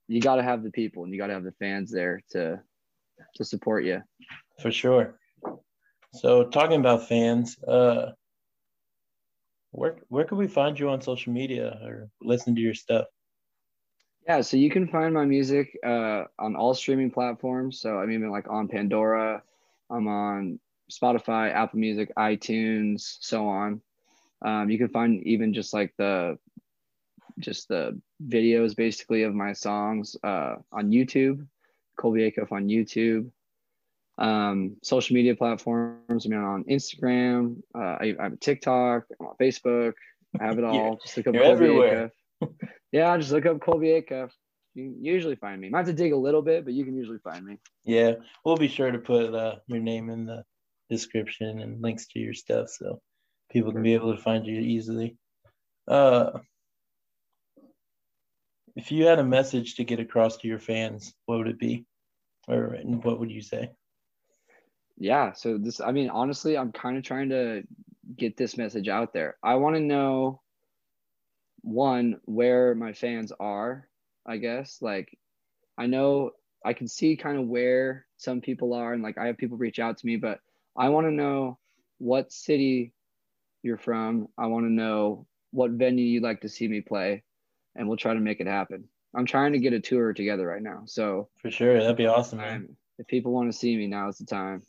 you 0.07 0.21
got 0.21 0.37
to 0.37 0.43
have 0.43 0.63
the 0.63 0.71
people 0.71 1.03
and 1.03 1.13
you 1.13 1.19
got 1.19 1.27
to 1.27 1.33
have 1.33 1.43
the 1.43 1.53
fans 1.59 1.91
there 1.91 2.21
to 2.31 2.59
to 3.35 3.45
support 3.45 3.85
you. 3.85 4.01
For 4.61 4.71
sure. 4.71 5.19
So 6.13 6.45
talking 6.45 6.79
about 6.79 7.07
fans, 7.07 7.57
uh 7.63 8.11
where 9.71 9.97
where 10.09 10.25
can 10.25 10.37
we 10.37 10.47
find 10.47 10.79
you 10.79 10.89
on 10.89 11.01
social 11.01 11.33
media 11.33 11.79
or 11.83 12.09
listen 12.21 12.55
to 12.55 12.61
your 12.61 12.73
stuff? 12.73 13.05
Yeah, 14.27 14.41
so 14.41 14.57
you 14.57 14.69
can 14.69 14.87
find 14.87 15.13
my 15.13 15.25
music 15.25 15.77
uh, 15.85 16.25
on 16.37 16.55
all 16.55 16.73
streaming 16.73 17.09
platforms. 17.09 17.79
So 17.81 17.97
I'm 17.97 18.11
even 18.11 18.29
like 18.29 18.47
on 18.49 18.67
Pandora, 18.67 19.41
I'm 19.89 20.07
on 20.07 20.59
Spotify, 20.91 21.53
Apple 21.53 21.79
Music, 21.79 22.11
iTunes, 22.17 23.17
so 23.21 23.47
on. 23.47 23.81
Um, 24.45 24.69
you 24.69 24.77
can 24.77 24.89
find 24.89 25.23
even 25.23 25.53
just 25.53 25.73
like 25.73 25.93
the 25.97 26.37
just 27.39 27.67
the 27.67 27.99
videos 28.27 28.75
basically 28.75 29.23
of 29.23 29.33
my 29.33 29.53
songs 29.53 30.15
uh, 30.23 30.55
on 30.71 30.91
YouTube. 30.91 31.47
Colby 31.97 32.31
Acuff 32.31 32.51
on 32.51 32.67
YouTube. 32.67 33.29
Um, 34.19 34.75
social 34.83 35.13
media 35.15 35.35
platforms. 35.35 36.25
I 36.25 36.29
mean, 36.29 36.39
on 36.39 36.65
Instagram. 36.65 37.61
Uh, 37.73 37.79
I, 37.79 38.15
I 38.19 38.23
have 38.23 38.33
a 38.33 38.37
TikTok. 38.37 39.05
I'm 39.19 39.27
on 39.27 39.35
Facebook. 39.41 39.93
I 40.39 40.45
have 40.45 40.57
it 40.57 40.63
all. 40.65 40.73
You're- 40.73 40.97
just 41.03 41.17
look 41.17 41.27
up 41.27 41.33
Colby 41.33 41.47
everywhere. 41.49 42.11
Acuff. 42.43 42.53
yeah, 42.91 43.17
just 43.17 43.31
look 43.31 43.45
up 43.45 43.61
Colby 43.61 43.87
Acuff. 44.01 44.31
You 44.75 44.91
can 44.91 45.03
usually 45.03 45.35
find 45.35 45.59
me. 45.59 45.69
Might 45.69 45.79
have 45.79 45.87
to 45.87 45.93
dig 45.93 46.11
a 46.13 46.17
little 46.17 46.41
bit, 46.41 46.63
but 46.63 46.73
you 46.73 46.85
can 46.85 46.95
usually 46.95 47.17
find 47.19 47.43
me. 47.45 47.57
Yeah, 47.85 48.13
we'll 48.45 48.55
be 48.57 48.67
sure 48.67 48.91
to 48.91 48.99
put 48.99 49.33
uh, 49.33 49.55
your 49.67 49.79
name 49.79 50.09
in 50.09 50.25
the 50.25 50.43
description 50.89 51.59
and 51.59 51.81
links 51.81 52.07
to 52.07 52.19
your 52.19 52.33
stuff 52.33 52.69
so 52.69 53.01
people 53.51 53.71
can 53.71 53.83
be 53.83 53.93
able 53.93 54.15
to 54.15 54.21
find 54.21 54.45
you 54.45 54.59
easily. 54.59 55.17
Uh, 55.87 56.39
if 58.75 58.91
you 58.91 59.05
had 59.05 59.19
a 59.19 59.23
message 59.23 59.75
to 59.75 59.83
get 59.83 59.99
across 59.99 60.37
to 60.37 60.47
your 60.47 60.59
fans, 60.59 61.13
what 61.25 61.37
would 61.39 61.47
it 61.47 61.59
be? 61.59 61.85
Or 62.47 62.77
what 62.83 63.19
would 63.19 63.31
you 63.31 63.41
say? 63.41 63.71
Yeah 64.99 65.33
so 65.33 65.57
this 65.57 65.79
i 65.81 65.91
mean 65.91 66.09
honestly 66.09 66.57
i'm 66.57 66.71
kind 66.71 66.97
of 66.97 67.03
trying 67.03 67.29
to 67.29 67.63
get 68.17 68.35
this 68.35 68.57
message 68.57 68.87
out 68.89 69.13
there. 69.13 69.37
I 69.43 69.55
want 69.55 69.75
to 69.75 69.81
know 69.81 70.41
one 71.61 72.19
where 72.25 72.75
my 72.75 72.93
fans 72.93 73.31
are 73.39 73.87
i 74.27 74.37
guess. 74.37 74.79
Like 74.81 75.17
i 75.77 75.85
know 75.85 76.31
i 76.65 76.73
can 76.73 76.87
see 76.87 77.15
kind 77.15 77.37
of 77.39 77.47
where 77.47 78.05
some 78.17 78.41
people 78.41 78.73
are 78.73 78.93
and 78.93 79.03
like 79.03 79.17
i 79.17 79.27
have 79.27 79.37
people 79.37 79.57
reach 79.57 79.79
out 79.79 79.97
to 79.97 80.05
me 80.05 80.17
but 80.17 80.39
i 80.75 80.89
want 80.89 81.07
to 81.07 81.11
know 81.11 81.57
what 81.99 82.31
city 82.31 82.93
you're 83.61 83.77
from. 83.77 84.27
I 84.37 84.47
want 84.47 84.65
to 84.65 84.71
know 84.71 85.27
what 85.51 85.71
venue 85.71 86.05
you'd 86.05 86.23
like 86.23 86.41
to 86.41 86.49
see 86.49 86.67
me 86.67 86.81
play 86.81 87.23
and 87.75 87.87
we'll 87.87 87.97
try 87.97 88.13
to 88.13 88.19
make 88.19 88.39
it 88.39 88.47
happen. 88.47 88.85
I'm 89.15 89.25
trying 89.25 89.51
to 89.53 89.59
get 89.59 89.73
a 89.73 89.79
tour 89.79 90.13
together 90.13 90.47
right 90.47 90.61
now 90.61 90.83
so 90.85 91.29
For 91.41 91.51
sure, 91.51 91.79
that'd 91.79 91.97
be 91.97 92.05
awesome, 92.05 92.39
man. 92.39 92.55
um, 92.55 92.75
if 92.97 93.07
people 93.07 93.33
want 93.33 93.51
to 93.51 93.57
see 93.57 93.75
me 93.75 93.87
now 93.87 94.09
is 94.09 94.17
the 94.17 94.25
time 94.25 94.63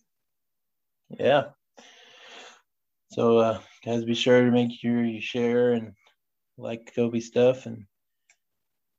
Yeah. 1.19 1.51
So, 3.13 3.39
uh, 3.39 3.61
guys, 3.85 4.05
be 4.05 4.15
sure 4.15 4.45
to 4.45 4.51
make 4.51 4.73
sure 4.73 5.05
you 5.05 5.21
share 5.21 5.73
and 5.73 5.95
like 6.57 6.93
Kobe 6.95 7.21
stuff 7.21 7.67
and 7.67 7.87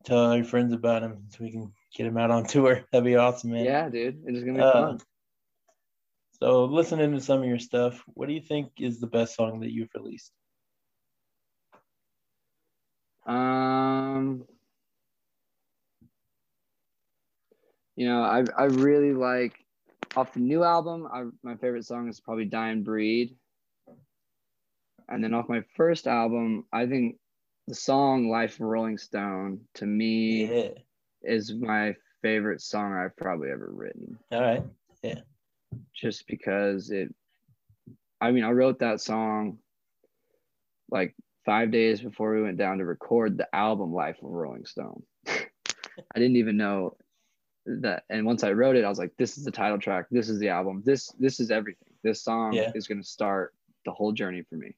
tell 0.03 0.35
your 0.35 0.45
friends 0.45 0.73
about 0.73 1.03
him 1.03 1.27
so 1.29 1.43
we 1.43 1.51
can 1.51 1.71
get 1.95 2.07
him 2.07 2.17
out 2.17 2.31
on 2.31 2.43
tour. 2.47 2.83
That'd 2.91 3.05
be 3.05 3.15
awesome, 3.15 3.51
man. 3.51 3.65
Yeah, 3.65 3.89
dude. 3.89 4.23
It's 4.25 4.39
gonna 4.39 4.53
be 4.53 4.61
Uh, 4.61 4.71
fun. 4.71 4.99
So, 6.41 6.65
listening 6.65 7.11
to 7.13 7.21
some 7.21 7.41
of 7.41 7.47
your 7.47 7.59
stuff, 7.59 8.03
what 8.07 8.27
do 8.27 8.33
you 8.33 8.41
think 8.41 8.73
is 8.79 8.99
the 8.99 9.07
best 9.07 9.35
song 9.35 9.59
that 9.61 9.71
you've 9.71 9.93
released? 9.95 10.33
Um 13.25 14.45
you 17.95 18.07
know, 18.07 18.23
I 18.23 18.43
I 18.57 18.63
really 18.65 19.13
like 19.13 19.60
off 20.15 20.33
the 20.33 20.39
new 20.39 20.63
album, 20.63 21.07
I, 21.11 21.25
my 21.43 21.55
favorite 21.55 21.85
song 21.85 22.09
is 22.09 22.19
probably 22.19 22.49
and 22.51 22.83
Breed. 22.83 23.35
And 25.09 25.23
then 25.23 25.33
off 25.33 25.49
my 25.49 25.63
first 25.75 26.07
album, 26.07 26.65
I 26.71 26.85
think 26.85 27.17
the 27.67 27.75
song 27.75 28.29
Life 28.29 28.55
of 28.55 28.61
Rolling 28.61 28.97
Stone 28.97 29.61
to 29.75 29.85
me 29.85 30.45
Yeah. 30.45 30.69
is 31.21 31.53
my 31.53 31.95
favorite 32.21 32.61
song 32.61 32.93
I've 32.93 33.15
probably 33.15 33.49
ever 33.51 33.69
written. 33.71 34.17
All 34.31 34.41
right. 34.41 34.63
Yeah. 35.03 35.21
Just 35.93 36.27
because 36.27 36.91
it 36.91 37.13
I 38.19 38.31
mean 38.31 38.43
I 38.43 38.51
wrote 38.51 38.79
that 38.79 39.01
song 39.01 39.57
like 40.89 41.15
five 41.45 41.71
days 41.71 42.01
before 42.01 42.35
we 42.35 42.43
went 42.43 42.57
down 42.57 42.77
to 42.77 42.85
record 42.85 43.37
the 43.37 43.53
album 43.55 43.93
Life 43.93 44.17
of 44.21 44.29
Rolling 44.29 44.65
Stone. 44.65 45.03
I 45.27 45.39
didn't 46.19 46.35
even 46.37 46.57
know 46.57 46.97
that 47.65 48.03
and 48.09 48.25
once 48.25 48.43
I 48.43 48.51
wrote 48.53 48.75
it 48.75 48.83
I 48.83 48.89
was 48.89 48.97
like 48.99 49.11
this 49.17 49.37
is 49.37 49.43
the 49.45 49.51
title 49.51 49.77
track 49.79 50.07
this 50.11 50.29
is 50.29 50.39
the 50.39 50.49
album 50.49 50.81
this 50.85 51.11
this 51.19 51.39
is 51.39 51.51
everything 51.51 51.89
this 52.03 52.23
song 52.23 52.53
Yeah. 52.53 52.71
is 52.73 52.87
going 52.87 53.01
to 53.01 53.07
start 53.07 53.53
the 53.85 53.91
whole 53.91 54.11
journey 54.11 54.43
for 54.49 54.55
me 54.55 54.75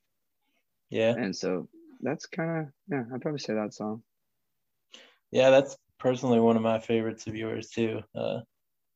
Yeah. 0.89 1.13
and 1.17 1.35
so 1.35 1.69
that's 2.01 2.25
kind 2.25 2.59
of 2.67 2.73
yeah 2.89 3.03
I'd 3.13 3.21
probably 3.21 3.39
say 3.39 3.53
that 3.53 3.73
song 3.73 4.03
Yeah. 5.31 5.49
That's 5.49 5.77
personally 5.99 6.39
one 6.39 6.57
of 6.57 6.61
my 6.61 6.79
favorites 6.79 7.27
of 7.27 7.35
yours, 7.35 7.69
too. 7.69 8.01
Uh, 8.13 8.41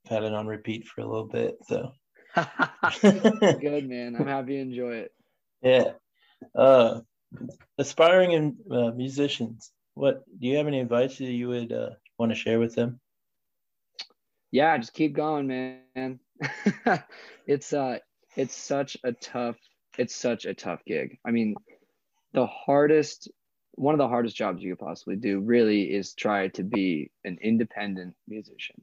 I've 0.06 0.12
had 0.12 0.24
it 0.24 0.34
on 0.34 0.46
repeat 0.46 0.86
for 0.86 1.02
a 1.02 1.08
little 1.08 1.26
bit. 1.28 1.56
So, 1.68 1.92
good 3.02 3.88
man 3.90 4.16
I'm 4.18 4.28
happy 4.28 4.56
you 4.56 4.62
enjoy 4.62 4.96
it 4.98 5.12
Yeah. 5.62 5.92
Uh, 6.54 7.00
aspiring 7.78 8.58
uh, 8.70 8.92
musicians, 8.92 9.72
what 9.96 10.24
do 10.40 10.48
you 10.48 10.58
have 10.58 10.68
any 10.68 10.80
advice 10.82 11.18
that 11.18 11.26
you 11.26 11.48
would 11.48 11.72
uh, 11.72 11.92
want 12.20 12.32
to 12.32 12.36
share 12.36 12.60
with 12.60 12.76
them? 12.76 13.00
Yeah 14.52 14.78
just 14.78 14.94
keep 14.94 15.14
going 15.14 15.48
man 15.48 16.20
it's 17.48 17.74
uh 17.74 17.98
it's 18.36 18.56
such 18.56 18.98
a 19.04 19.12
tough 19.14 19.58
it's 19.98 20.16
such 20.16 20.46
a 20.46 20.54
tough 20.54 20.82
gig 20.86 21.18
i 21.26 21.32
mean 21.32 21.56
the 22.34 22.46
hardest 22.46 23.30
one 23.74 23.94
of 23.94 24.00
the 24.00 24.08
hardest 24.08 24.36
jobs 24.36 24.62
you 24.62 24.76
could 24.76 24.86
possibly 24.86 25.16
do 25.16 25.40
really 25.40 25.84
is 25.84 26.14
try 26.14 26.48
to 26.50 26.64
be 26.64 27.12
an 27.26 27.38
independent 27.42 28.16
musician 28.28 28.82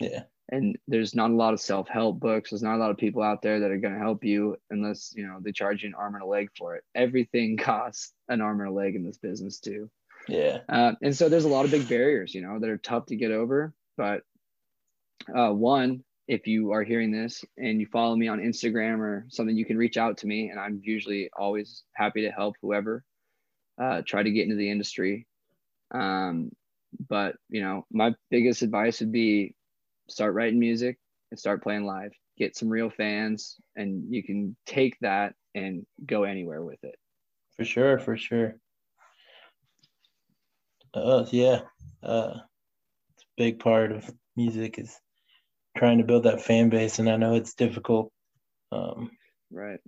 Yeah. 0.00 0.22
and 0.50 0.76
there's 0.88 1.14
not 1.14 1.30
a 1.30 1.34
lot 1.34 1.52
of 1.54 1.60
self-help 1.60 2.20
books 2.20 2.50
there's 2.50 2.62
not 2.62 2.76
a 2.76 2.78
lot 2.82 2.90
of 2.90 2.96
people 2.96 3.22
out 3.22 3.42
there 3.42 3.60
that 3.60 3.70
are 3.70 3.78
going 3.78 3.94
to 3.94 4.00
help 4.00 4.24
you 4.24 4.56
unless 4.70 5.12
you 5.16 5.26
know 5.26 5.38
they 5.40 5.52
charge 5.52 5.82
you 5.82 5.88
an 5.88 5.94
arm 5.94 6.14
and 6.14 6.22
a 6.22 6.26
leg 6.26 6.50
for 6.56 6.76
it 6.76 6.84
everything 6.94 7.56
costs 7.70 8.12
an 8.28 8.40
arm 8.40 8.60
and 8.60 8.68
a 8.68 8.72
leg 8.72 8.94
in 8.94 9.04
this 9.04 9.18
business 9.18 9.58
too 9.58 9.90
Yeah. 10.28 10.58
uh, 10.68 10.92
and 11.02 11.14
so 11.16 11.28
there's 11.28 11.44
a 11.44 11.48
lot 11.48 11.64
of 11.64 11.72
big 11.72 11.88
barriers, 11.88 12.32
you 12.34 12.42
know, 12.42 12.60
that 12.60 12.70
are 12.70 12.78
tough 12.78 13.06
to 13.06 13.16
get 13.16 13.32
over. 13.32 13.74
But 13.96 14.22
uh, 15.34 15.50
one, 15.50 16.02
if 16.28 16.46
you 16.46 16.72
are 16.72 16.84
hearing 16.84 17.10
this 17.10 17.44
and 17.58 17.80
you 17.80 17.86
follow 17.86 18.16
me 18.16 18.28
on 18.28 18.40
Instagram 18.40 18.98
or 19.00 19.26
something, 19.28 19.56
you 19.56 19.64
can 19.64 19.76
reach 19.76 19.96
out 19.96 20.18
to 20.18 20.26
me, 20.26 20.50
and 20.50 20.58
I'm 20.58 20.80
usually 20.82 21.30
always 21.36 21.82
happy 21.94 22.22
to 22.22 22.30
help 22.30 22.56
whoever 22.62 23.04
uh, 23.80 24.02
try 24.06 24.22
to 24.22 24.30
get 24.30 24.44
into 24.44 24.56
the 24.56 24.70
industry. 24.70 25.26
Um, 25.92 26.50
but 27.08 27.36
you 27.48 27.62
know, 27.62 27.86
my 27.90 28.14
biggest 28.30 28.62
advice 28.62 29.00
would 29.00 29.12
be 29.12 29.54
start 30.08 30.34
writing 30.34 30.58
music 30.58 30.98
and 31.30 31.38
start 31.38 31.62
playing 31.62 31.84
live. 31.84 32.12
Get 32.38 32.56
some 32.56 32.68
real 32.68 32.90
fans, 32.90 33.56
and 33.76 34.04
you 34.12 34.22
can 34.22 34.56
take 34.66 34.96
that 35.00 35.34
and 35.54 35.84
go 36.06 36.24
anywhere 36.24 36.62
with 36.62 36.82
it. 36.82 36.94
For 37.56 37.64
sure. 37.64 37.98
For 37.98 38.16
sure. 38.16 38.56
Uh, 40.94 41.26
yeah. 41.30 41.60
Uh, 42.02 42.38
it's 43.14 43.24
a 43.24 43.32
big 43.36 43.58
part 43.58 43.92
of 43.92 44.10
music 44.36 44.78
is 44.78 44.98
trying 45.76 45.98
to 45.98 46.04
build 46.04 46.24
that 46.24 46.42
fan 46.42 46.68
base, 46.68 46.98
and 46.98 47.08
I 47.08 47.16
know 47.16 47.34
it's 47.34 47.54
difficult. 47.54 48.12
Um, 48.70 49.10
Right. 49.52 49.80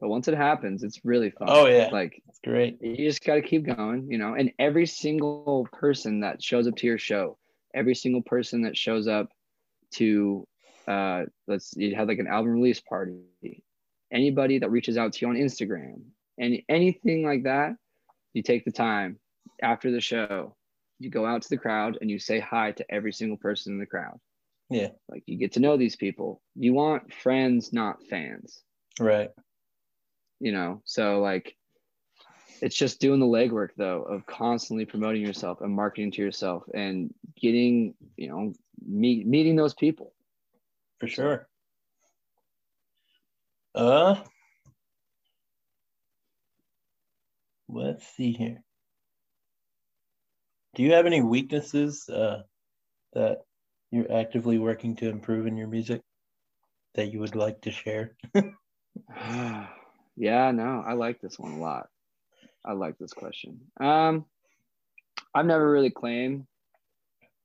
But 0.00 0.08
once 0.08 0.28
it 0.28 0.34
happens, 0.34 0.82
it's 0.82 1.00
really 1.04 1.30
fun. 1.30 1.48
Oh, 1.50 1.66
yeah. 1.66 1.88
Like 1.92 2.22
it's 2.28 2.38
great. 2.44 2.78
you 2.80 2.96
just 2.96 3.24
got 3.24 3.34
to 3.34 3.42
keep 3.42 3.66
going, 3.66 4.06
you 4.10 4.18
know. 4.18 4.34
And 4.34 4.52
every 4.58 4.86
single 4.86 5.68
person 5.72 6.20
that 6.20 6.42
shows 6.42 6.66
up 6.66 6.76
to 6.76 6.86
your 6.86 6.98
show, 6.98 7.36
every 7.74 7.94
single 7.94 8.22
person 8.22 8.62
that 8.62 8.76
shows 8.76 9.08
up 9.08 9.28
to, 9.94 10.46
uh, 10.86 11.24
let's 11.48 11.74
you 11.76 11.94
have 11.96 12.08
like 12.08 12.20
an 12.20 12.28
album 12.28 12.52
release 12.52 12.80
party, 12.80 13.24
anybody 14.12 14.60
that 14.60 14.70
reaches 14.70 14.96
out 14.96 15.12
to 15.14 15.26
you 15.26 15.30
on 15.30 15.36
Instagram, 15.36 16.02
and 16.38 16.62
anything 16.68 17.24
like 17.24 17.42
that, 17.42 17.74
you 18.34 18.42
take 18.42 18.64
the 18.64 18.72
time 18.72 19.18
after 19.62 19.90
the 19.90 20.00
show, 20.00 20.54
you 21.00 21.10
go 21.10 21.26
out 21.26 21.42
to 21.42 21.48
the 21.48 21.56
crowd 21.56 21.98
and 22.00 22.08
you 22.08 22.20
say 22.20 22.38
hi 22.38 22.70
to 22.72 22.84
every 22.88 23.12
single 23.12 23.36
person 23.36 23.72
in 23.72 23.80
the 23.80 23.86
crowd. 23.86 24.18
Yeah. 24.70 24.88
Like 25.08 25.22
you 25.26 25.36
get 25.38 25.52
to 25.52 25.60
know 25.60 25.76
these 25.76 25.96
people. 25.96 26.42
You 26.54 26.74
want 26.74 27.12
friends, 27.12 27.72
not 27.72 28.02
fans 28.10 28.62
Right. 29.00 29.30
you 30.40 30.52
know 30.52 30.82
so 30.84 31.20
like 31.20 31.56
it's 32.60 32.74
just 32.76 33.00
doing 33.00 33.20
the 33.20 33.26
legwork 33.26 33.70
though 33.76 34.02
of 34.02 34.26
constantly 34.26 34.84
promoting 34.84 35.22
yourself 35.22 35.60
and 35.60 35.72
marketing 35.74 36.10
to 36.12 36.22
yourself 36.22 36.64
and 36.74 37.14
getting 37.40 37.94
you 38.16 38.28
know 38.28 38.52
meet, 38.84 39.26
meeting 39.26 39.54
those 39.56 39.74
people 39.74 40.12
For 40.98 41.06
sure. 41.08 41.48
Uh, 43.74 44.16
let's 47.68 48.04
see 48.16 48.32
here. 48.32 48.62
Do 50.74 50.82
you 50.82 50.92
have 50.94 51.06
any 51.06 51.22
weaknesses 51.22 52.08
uh, 52.08 52.42
that 53.12 53.42
you're 53.90 54.12
actively 54.12 54.58
working 54.58 54.94
to 54.96 55.08
improve 55.08 55.46
in 55.46 55.56
your 55.56 55.68
music 55.68 56.02
that 56.94 57.12
you 57.12 57.20
would 57.20 57.34
like 57.34 57.60
to 57.62 57.70
share? 57.70 58.16
yeah 60.16 60.50
no 60.50 60.82
i 60.86 60.92
like 60.94 61.20
this 61.20 61.38
one 61.38 61.52
a 61.52 61.58
lot. 61.58 61.88
I 62.64 62.72
like 62.72 62.98
this 62.98 63.12
question. 63.12 63.60
Um 63.80 64.24
i've 65.34 65.46
never 65.46 65.70
really 65.70 65.90
claimed 65.90 66.46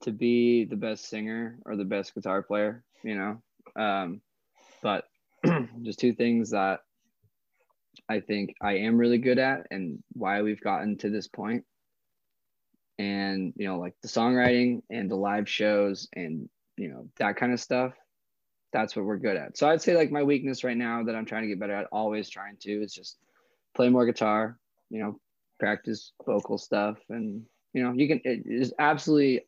to 0.01 0.11
be 0.11 0.65
the 0.65 0.75
best 0.75 1.07
singer 1.09 1.59
or 1.65 1.75
the 1.75 1.85
best 1.85 2.13
guitar 2.13 2.41
player 2.41 2.83
you 3.03 3.15
know? 3.15 3.81
Um 3.81 4.21
but 4.81 5.05
just 5.81 5.99
two 5.99 6.13
things 6.13 6.51
that 6.51 6.79
i 8.09 8.19
think 8.19 8.53
i 8.61 8.73
am 8.73 8.97
really 8.97 9.17
good 9.17 9.39
at 9.39 9.67
and 9.71 10.01
why 10.13 10.41
we've 10.41 10.61
gotten 10.61 10.97
to 10.97 11.09
this 11.09 11.27
point 11.27 11.63
and 12.99 13.53
you 13.55 13.67
know 13.67 13.79
like 13.79 13.95
the 14.01 14.07
songwriting 14.07 14.81
and 14.89 15.09
the 15.09 15.15
live 15.15 15.49
shows 15.49 16.07
and 16.13 16.49
you 16.77 16.89
know, 16.89 17.07
that 17.17 17.35
kind 17.35 17.53
of 17.53 17.59
stuff. 17.59 17.93
That's 18.71 18.95
what 18.95 19.05
we're 19.05 19.17
good 19.17 19.37
at. 19.37 19.57
So 19.57 19.69
I'd 19.69 19.81
say 19.81 19.95
like 19.95 20.11
my 20.11 20.23
weakness 20.23 20.63
right 20.63 20.77
now 20.77 21.03
that 21.03 21.15
I'm 21.15 21.25
trying 21.25 21.43
to 21.43 21.47
get 21.47 21.59
better 21.59 21.75
at, 21.75 21.87
always 21.91 22.29
trying 22.29 22.57
to, 22.61 22.83
is 22.83 22.93
just 22.93 23.17
play 23.75 23.89
more 23.89 24.05
guitar, 24.05 24.57
you 24.89 24.99
know, 24.99 25.19
practice 25.59 26.13
vocal 26.25 26.57
stuff. 26.57 26.97
And, 27.09 27.43
you 27.73 27.83
know, 27.83 27.93
you 27.93 28.07
can, 28.07 28.21
it 28.23 28.43
is 28.45 28.73
absolutely, 28.79 29.41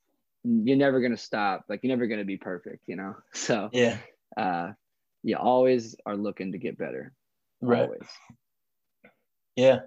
you're 0.43 0.77
never 0.77 0.99
going 0.99 1.11
to 1.11 1.17
stop. 1.17 1.65
Like, 1.67 1.79
you're 1.81 1.89
never 1.89 2.05
going 2.05 2.19
to 2.19 2.25
be 2.25 2.37
perfect, 2.37 2.83
you 2.87 2.95
know? 2.95 3.15
So, 3.33 3.69
Yeah. 3.73 3.97
uh, 4.37 4.73
you 5.23 5.37
always 5.37 5.95
are 6.05 6.15
looking 6.15 6.51
to 6.51 6.59
get 6.59 6.77
better. 6.77 7.11
Right. 7.61 7.81
Always. 7.81 8.07
Yeah. 9.55 9.79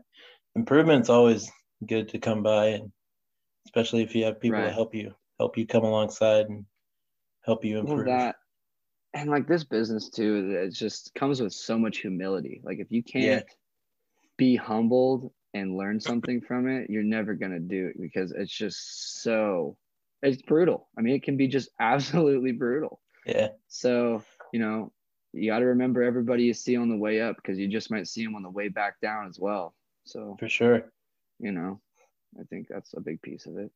Improvement's 0.56 1.10
always 1.10 1.48
good 1.86 2.08
to 2.08 2.18
come 2.18 2.42
by 2.42 2.66
and 2.70 2.90
especially 3.66 4.02
if 4.02 4.14
you 4.14 4.24
have 4.24 4.40
people 4.40 4.58
to 4.60 4.72
help 4.72 4.94
you 4.94 5.14
help 5.38 5.56
you 5.56 5.66
come 5.66 5.84
alongside 5.84 6.46
and 6.48 6.64
help 7.44 7.64
you 7.64 7.76
Well, 7.76 7.90
improve. 7.90 8.06
that 8.06 8.36
and 9.14 9.30
like 9.30 9.46
this 9.48 9.64
business 9.64 10.08
too 10.10 10.56
it 10.62 10.70
just 10.74 11.14
comes 11.14 11.40
with 11.40 11.52
so 11.52 11.78
much 11.78 11.98
humility. 11.98 12.60
Like 12.62 12.78
if 12.78 12.90
you 12.90 13.02
can't 13.02 13.44
be 14.36 14.54
humbled 14.56 15.32
and 15.54 15.76
learn 15.76 15.98
something 15.98 16.40
from 16.40 16.68
it 16.68 16.90
you're 16.90 17.02
never 17.02 17.34
going 17.34 17.52
to 17.52 17.58
do 17.58 17.86
it 17.88 18.00
because 18.00 18.32
it's 18.32 18.52
just 18.52 19.22
so 19.22 19.76
it's 20.22 20.42
brutal. 20.42 20.88
I 20.98 21.00
mean 21.02 21.14
it 21.14 21.22
can 21.22 21.36
be 21.36 21.48
just 21.48 21.70
absolutely 21.80 22.52
brutal. 22.52 23.00
Yeah. 23.26 23.48
so 23.68 24.22
you 24.52 24.60
know 24.60 24.92
you 25.34 25.50
got 25.50 25.58
to 25.58 25.66
remember 25.66 26.02
everybody 26.02 26.44
you 26.44 26.54
see 26.54 26.76
on 26.76 26.88
the 26.88 26.96
way 26.96 27.20
up 27.20 27.36
because 27.36 27.58
you 27.58 27.68
just 27.68 27.90
might 27.90 28.06
see 28.08 28.24
them 28.24 28.34
on 28.34 28.42
the 28.42 28.48
way 28.50 28.68
back 28.68 28.98
down 29.02 29.28
as 29.28 29.38
well. 29.38 29.74
So 30.04 30.36
For 30.38 30.48
sure. 30.48 30.90
you 31.38 31.52
know 31.52 31.80
i 32.38 32.42
think 32.44 32.66
that's 32.68 32.94
a 32.94 33.00
big 33.00 33.20
piece 33.22 33.46
of 33.46 33.56
it 33.58 33.70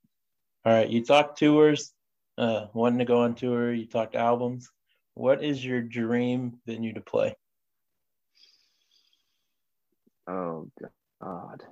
All 0.64 0.72
right. 0.72 0.88
You 0.88 1.04
talked 1.04 1.38
tours, 1.38 1.92
uh, 2.38 2.66
wanting 2.72 3.00
to 3.00 3.04
go 3.04 3.22
on 3.22 3.34
tour. 3.34 3.72
You 3.72 3.86
talked 3.86 4.14
albums. 4.14 4.70
What 5.14 5.42
is 5.42 5.64
your 5.64 5.80
dream 5.82 6.60
venue 6.66 6.94
to 6.94 7.00
play? 7.00 7.34
oh 10.28 10.70
god 11.20 11.62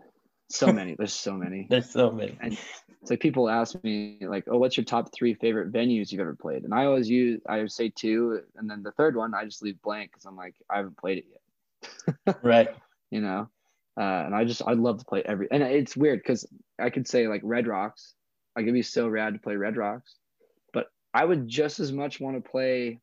so 0.49 0.72
many 0.72 0.96
there's 0.99 1.12
so 1.12 1.34
many 1.34 1.66
There's 1.70 1.90
so 1.90 2.10
many. 2.10 2.37
And 2.40 2.58
it's 3.00 3.10
like 3.10 3.20
people 3.20 3.49
ask 3.49 3.82
me 3.84 4.18
like, 4.20 4.44
"Oh, 4.50 4.58
what's 4.58 4.76
your 4.76 4.84
top 4.84 5.14
three 5.14 5.34
favorite 5.34 5.72
venues 5.72 6.10
you've 6.10 6.20
ever 6.20 6.34
played?" 6.34 6.64
And 6.64 6.75
I 6.75 6.87
always 6.87 7.08
use 7.08 7.40
I 7.49 7.64
say 7.66 7.88
two, 7.94 8.42
and 8.56 8.68
then 8.68 8.82
the 8.82 8.90
third 8.92 9.16
one 9.16 9.32
I 9.32 9.44
just 9.44 9.62
leave 9.62 9.80
blank 9.80 10.10
because 10.10 10.25
I'm 10.25 10.37
like 10.37 10.56
I 10.68 10.78
haven't 10.78 10.99
played 10.99 11.18
it 11.18 11.25
yet, 11.30 12.37
Right. 12.42 12.68
you 13.10 13.20
know. 13.20 13.49
Uh, 13.96 14.22
and 14.26 14.34
I 14.34 14.44
just 14.44 14.62
I'd 14.66 14.78
love 14.78 14.99
to 14.99 15.04
play 15.04 15.22
every, 15.25 15.49
and 15.50 15.62
it's 15.62 15.96
weird 15.96 16.18
because 16.20 16.46
I 16.80 16.90
could 16.90 17.06
say 17.08 17.28
like 17.28 17.42
Red 17.44 17.66
Rocks, 17.66 18.14
like 18.56 18.64
it'd 18.64 18.75
be 18.75 18.82
so 18.82 19.08
rad 19.08 19.34
to 19.34 19.40
play 19.40 19.56
Red 19.56 19.76
Rocks, 19.76 20.16
but 20.72 20.87
I 21.14 21.25
would 21.25 21.46
just 21.49 21.80
as 21.80 21.92
much 21.92 22.20
want 22.20 22.42
to 22.42 22.50
play 22.50 23.00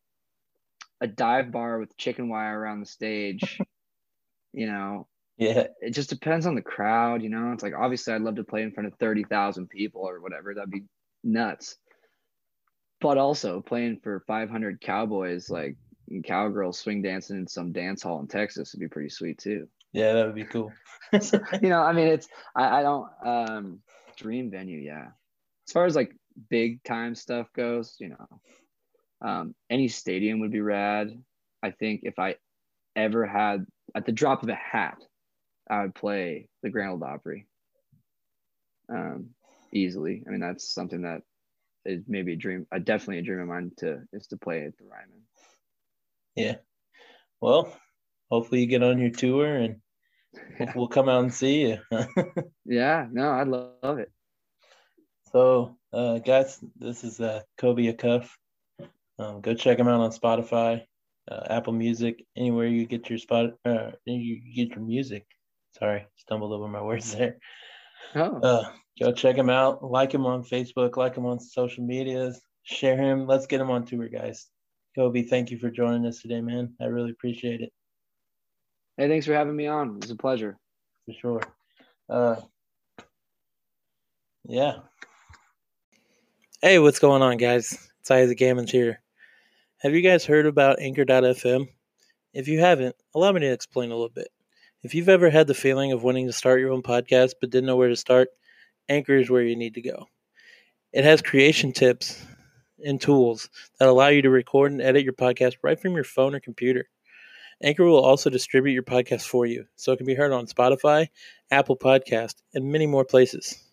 a 1.02 1.08
dive 1.08 1.52
bar 1.52 1.80
with 1.80 1.96
chicken 1.98 2.28
wire 2.30 2.60
around 2.60 2.80
the 2.80 2.86
stage, 2.88 3.60
you 4.54 4.66
know, 4.68 5.08
Yeah. 5.38 5.68
it 5.82 5.92
just 5.92 6.10
depends 6.10 6.46
on 6.48 6.56
the 6.56 6.62
crowd, 6.62 7.22
you 7.22 7.30
know. 7.30 7.52
It's 7.54 7.64
like 7.64 7.74
obviously 7.78 8.14
I'd 8.14 8.22
love 8.22 8.36
to 8.38 8.44
play 8.44 8.64
in 8.64 8.72
front 8.72 8.88
of 8.88 8.96
thirty 9.00 9.24
thousand 9.24 9.70
people 9.70 10.02
or 10.02 10.20
whatever. 10.22 10.54
That'd 10.54 10.72
be 10.72 10.86
nuts. 11.24 11.78
But 13.00 13.20
also 13.20 13.62
playing 13.62 14.00
for 14.04 14.24
five 14.26 14.50
hundred 14.50 14.82
cowboys, 14.82 15.50
like 15.52 15.76
and 16.10 16.24
cowgirls 16.24 16.80
swing 16.80 17.02
dancing 17.04 17.38
in 17.38 17.48
some 17.48 17.74
dance 17.74 18.02
hall 18.02 18.20
in 18.22 18.28
Texas 18.28 18.74
would 18.74 18.80
be 18.80 18.88
pretty 18.88 19.10
sweet 19.10 19.38
too. 19.38 19.68
Yeah, 19.98 20.14
that 20.14 20.26
would 20.28 20.36
be 20.36 20.44
cool. 20.44 20.72
you 21.12 21.70
know, 21.70 21.82
I 21.82 21.92
mean, 21.92 22.08
it's 22.08 22.28
I, 22.56 22.80
I 22.80 22.82
don't 22.84 23.10
um 23.26 23.80
dream 24.16 24.52
venue, 24.52 24.78
yeah. 24.80 25.08
As 25.68 25.74
far 25.74 25.86
as 25.86 25.96
like 25.96 26.16
big 26.52 26.84
time 26.84 27.16
stuff 27.16 27.48
goes, 27.56 27.96
you 28.00 28.10
know, 28.10 28.28
um, 29.22 29.56
any 29.72 29.88
stadium 29.88 30.40
would 30.42 30.52
be 30.52 30.62
rad. 30.62 31.18
I 31.64 31.72
think 31.72 32.02
if 32.04 32.20
I 32.20 32.36
ever 32.96 33.26
had 33.26 33.66
at 33.96 34.06
the 34.06 34.12
drop 34.12 34.44
of 34.44 34.50
a 34.50 34.56
hat, 34.56 35.04
I 35.68 35.82
would 35.82 35.96
play 35.96 36.48
the 36.62 36.70
Grand 36.70 36.92
Ole 36.92 37.04
Opry. 37.04 37.48
Um, 38.90 39.32
easily. 39.74 40.24
I 40.28 40.30
mean, 40.30 40.40
that's 40.42 40.72
something 40.72 41.02
that 41.02 41.24
is 41.86 42.04
maybe 42.08 42.34
a 42.34 42.38
dream, 42.38 42.68
uh, 42.72 42.78
definitely 42.78 43.18
a 43.18 43.24
dream 43.24 43.40
of 43.40 43.48
mine 43.48 43.72
to 43.78 44.04
is 44.14 44.28
to 44.28 44.38
play 44.38 44.64
at 44.64 44.78
the 44.78 44.86
Ryman. 44.86 45.24
Yeah. 46.36 46.58
Well, 47.42 47.76
hopefully 48.30 48.62
you 48.62 48.68
get 48.68 48.84
on 48.84 49.00
your 49.00 49.10
tour 49.10 49.56
and 49.56 49.78
we'll- 50.34 50.70
we'll 50.76 50.88
come 50.88 51.10
out 51.10 51.24
and 51.24 51.34
see 51.34 51.62
you. 51.70 51.78
Yeah, 52.66 53.08
no, 53.12 53.32
I'd 53.32 53.48
love, 53.48 54.00
it. 54.00 54.12
so, 55.32 55.78
uh, 55.94 56.20
guys, 56.20 56.60
this 56.78 57.04
is 57.04 57.20
uh, 57.22 57.42
Kobe 57.58 57.92
Cuff. 57.94 58.38
Um, 59.20 59.42
go 59.42 59.54
check 59.54 59.80
him 59.80 59.88
out 59.88 60.02
on 60.02 60.12
Spotify, 60.12 60.84
uh, 61.32 61.44
Apple 61.50 61.74
Music, 61.74 62.26
anywhere 62.36 62.68
you 62.68 62.86
get 62.86 63.10
your 63.10 63.20
spot, 63.20 63.52
uh, 63.66 63.92
you 64.06 64.42
get 64.54 64.76
your 64.76 64.84
music. 64.86 65.26
Sorry, 65.80 66.06
stumbled 66.18 66.52
over 66.54 66.68
my 66.68 66.82
words 66.82 67.16
there. 67.16 67.38
Oh, 68.16 68.40
Uh, 68.42 68.72
go 69.00 69.12
check 69.12 69.36
him 69.38 69.50
out. 69.50 69.84
Like 69.84 70.14
him 70.14 70.26
on 70.26 70.44
Facebook. 70.44 70.98
Like 70.98 71.16
him 71.16 71.26
on 71.26 71.40
social 71.40 71.84
medias. 71.86 72.42
Share 72.64 72.98
him. 72.98 73.28
Let's 73.28 73.48
get 73.48 73.62
him 73.62 73.70
on 73.72 73.86
tour, 73.86 74.08
guys. 74.10 74.48
Kobe, 74.96 75.24
thank 75.24 75.52
you 75.52 75.58
for 75.60 75.70
joining 75.72 76.06
us 76.06 76.22
today, 76.22 76.42
man. 76.42 76.74
I 76.82 76.86
really 76.86 77.12
appreciate 77.12 77.62
it 77.62 77.72
hey, 78.98 79.08
thanks 79.08 79.26
for 79.26 79.34
having 79.34 79.56
me 79.56 79.68
on. 79.68 79.96
It 79.96 80.02
was 80.02 80.12
a 80.12 80.16
pleasure. 80.16 80.58
for 81.06 81.14
sure. 81.14 81.42
Uh, 82.10 82.36
yeah. 84.46 84.78
Hey, 86.62 86.80
what's 86.80 87.00
going 87.00 87.22
on, 87.22 87.38
guys? 87.38 87.90
It's 88.00 88.12
Isaac 88.12 88.40
Gammons 88.40 88.70
here. 88.72 89.02
Have 89.78 89.94
you 89.94 90.02
guys 90.02 90.26
heard 90.26 90.48
about 90.48 90.80
Anchor.fm? 90.80 91.68
If 92.34 92.48
you 92.48 92.60
haven't, 92.60 92.96
allow 93.14 93.32
me 93.32 93.42
to 93.42 93.52
explain 93.52 93.92
a 93.92 93.96
little 93.96 94.10
bit. 94.10 94.30
If 94.84 94.96
you've 94.96 95.10
ever 95.10 95.30
had 95.30 95.48
the 95.48 95.54
feeling 95.54 95.92
of 95.92 96.04
wanting 96.04 96.28
to 96.28 96.34
start 96.34 96.60
your 96.60 96.72
own 96.72 96.82
podcast 96.82 97.34
but 97.40 97.50
didn't 97.50 97.68
know 97.68 97.76
where 97.76 97.90
to 97.90 97.96
start, 97.96 98.30
Anchor 98.90 99.18
is 99.18 99.30
where 99.30 99.44
you 99.44 99.56
need 99.56 99.76
to 99.76 99.82
go. 99.82 100.08
It 100.94 101.04
has 101.04 101.22
creation 101.22 101.74
tips 101.74 102.24
and 102.84 103.02
tools 103.02 103.50
that 103.80 103.90
allow 103.90 104.08
you 104.08 104.22
to 104.22 104.30
record 104.30 104.72
and 104.72 104.82
edit 104.82 105.04
your 105.04 105.14
podcast 105.14 105.58
right 105.62 105.80
from 105.80 105.94
your 105.94 106.04
phone 106.04 106.36
or 106.36 106.40
computer. 106.40 106.88
Anchor 107.64 107.86
will 107.86 108.04
also 108.04 108.30
distribute 108.30 108.74
your 108.74 108.84
podcast 108.84 109.24
for 109.24 109.46
you, 109.46 109.66
so 109.76 109.92
it 109.92 109.98
can 109.98 110.06
be 110.06 110.14
heard 110.14 110.32
on 110.32 110.46
Spotify, 110.46 111.08
Apple 111.50 111.76
Podcast, 111.76 112.36
and 112.54 112.72
many 112.72 112.86
more 112.86 113.04
places. 113.04 113.64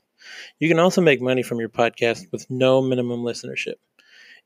You 0.58 0.68
can 0.68 0.78
also 0.78 1.02
make 1.02 1.20
money 1.20 1.42
from 1.42 1.60
your 1.60 1.68
podcast 1.68 2.32
with 2.32 2.48
no 2.50 2.80
minimum 2.80 3.20
listenership. 3.20 3.74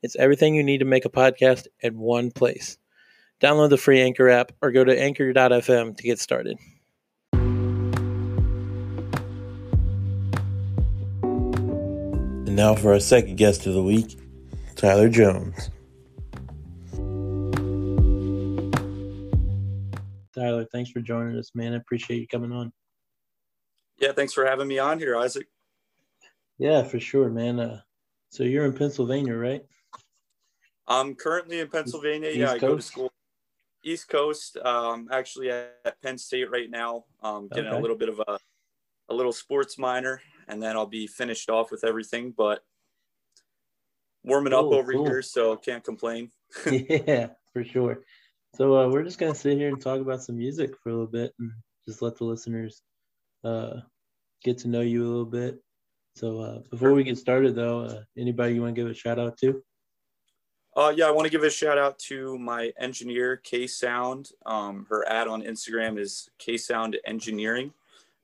It's 0.01 0.17
everything 0.17 0.55
you 0.55 0.63
need 0.63 0.79
to 0.79 0.85
make 0.85 1.05
a 1.05 1.09
podcast 1.09 1.67
in 1.79 1.97
one 1.97 2.31
place. 2.31 2.77
Download 3.41 3.69
the 3.69 3.77
free 3.77 4.01
Anchor 4.01 4.27
app 4.29 4.51
or 4.61 4.73
go 4.73 4.83
to 4.83 5.01
anchor.fm 5.01 5.95
to 5.95 6.03
get 6.03 6.19
started. 6.19 6.57
And 12.45 12.55
now 12.57 12.75
for 12.75 12.91
our 12.91 12.99
second 12.99 13.37
guest 13.37 13.65
of 13.67 13.73
the 13.73 13.83
week, 13.83 14.19
Tyler 14.75 15.07
Jones. 15.07 15.69
Tyler, 20.39 20.65
thanks 20.71 20.89
for 20.89 21.01
joining 21.01 21.37
us, 21.37 21.51
man. 21.53 21.73
I 21.73 21.77
appreciate 21.77 22.19
you 22.21 22.27
coming 22.27 22.51
on. 22.51 22.71
Yeah, 23.99 24.13
thanks 24.13 24.31
for 24.31 24.45
having 24.45 24.67
me 24.67 24.79
on 24.79 24.97
here, 24.97 25.17
Isaac. 25.17 25.47
Yeah, 26.57 26.83
for 26.83 26.99
sure, 26.99 27.29
man. 27.29 27.59
Uh, 27.59 27.81
so 28.29 28.43
you're 28.43 28.65
in 28.65 28.73
Pennsylvania, 28.73 29.35
right? 29.35 29.61
I'm 30.87 31.15
currently 31.15 31.59
in 31.59 31.67
Pennsylvania. 31.67 32.29
East 32.29 32.37
yeah, 32.37 32.51
I 32.51 32.57
go 32.57 32.75
to 32.75 32.81
school 32.81 33.11
East 33.83 34.07
Coast. 34.07 34.57
Um, 34.57 35.09
actually 35.11 35.51
at 35.51 36.01
Penn 36.01 36.17
State 36.17 36.49
right 36.49 36.69
now. 36.69 37.05
Um, 37.21 37.49
getting 37.49 37.67
Okay. 37.67 37.77
a 37.77 37.81
little 37.81 37.97
bit 37.97 38.09
of 38.09 38.19
a 38.19 38.39
a 39.09 39.13
little 39.13 39.33
sports 39.33 39.77
minor, 39.77 40.21
and 40.47 40.61
then 40.61 40.77
I'll 40.77 40.85
be 40.85 41.07
finished 41.07 41.49
off 41.49 41.71
with 41.71 41.83
everything. 41.83 42.31
But 42.31 42.63
warming 44.23 44.53
Cool, 44.53 44.59
up 44.59 44.79
over 44.79 44.93
cool. 44.93 45.05
here, 45.05 45.21
so 45.21 45.57
can't 45.57 45.83
complain. 45.83 46.31
yeah, 46.71 47.29
for 47.51 47.63
sure. 47.63 48.03
So 48.55 48.77
uh, 48.77 48.89
we're 48.89 49.03
just 49.03 49.19
gonna 49.19 49.35
sit 49.35 49.57
here 49.57 49.69
and 49.69 49.81
talk 49.81 50.01
about 50.01 50.23
some 50.23 50.37
music 50.37 50.75
for 50.81 50.89
a 50.89 50.93
little 50.93 51.07
bit, 51.07 51.33
and 51.39 51.51
just 51.87 52.01
let 52.01 52.17
the 52.17 52.25
listeners 52.25 52.81
uh, 53.43 53.81
get 54.43 54.57
to 54.59 54.67
know 54.67 54.81
you 54.81 55.05
a 55.05 55.09
little 55.09 55.25
bit. 55.25 55.59
So 56.15 56.39
uh, 56.39 56.59
before 56.69 56.93
we 56.93 57.03
get 57.03 57.17
started, 57.17 57.55
though, 57.55 57.81
uh, 57.81 58.01
anybody 58.17 58.55
you 58.55 58.61
want 58.61 58.75
to 58.75 58.81
give 58.81 58.89
a 58.89 58.93
shout 58.93 59.19
out 59.19 59.37
to? 59.37 59.63
Uh, 60.75 60.93
yeah, 60.95 61.05
I 61.05 61.11
want 61.11 61.25
to 61.25 61.31
give 61.31 61.43
a 61.43 61.49
shout 61.49 61.77
out 61.77 61.97
to 61.99 62.37
my 62.37 62.71
engineer, 62.79 63.37
K 63.37 63.67
Sound. 63.67 64.29
Um, 64.45 64.85
her 64.89 65.07
ad 65.09 65.27
on 65.27 65.41
Instagram 65.41 65.97
is 65.99 66.29
K 66.37 66.57
Sound 66.57 66.97
Engineering. 67.05 67.73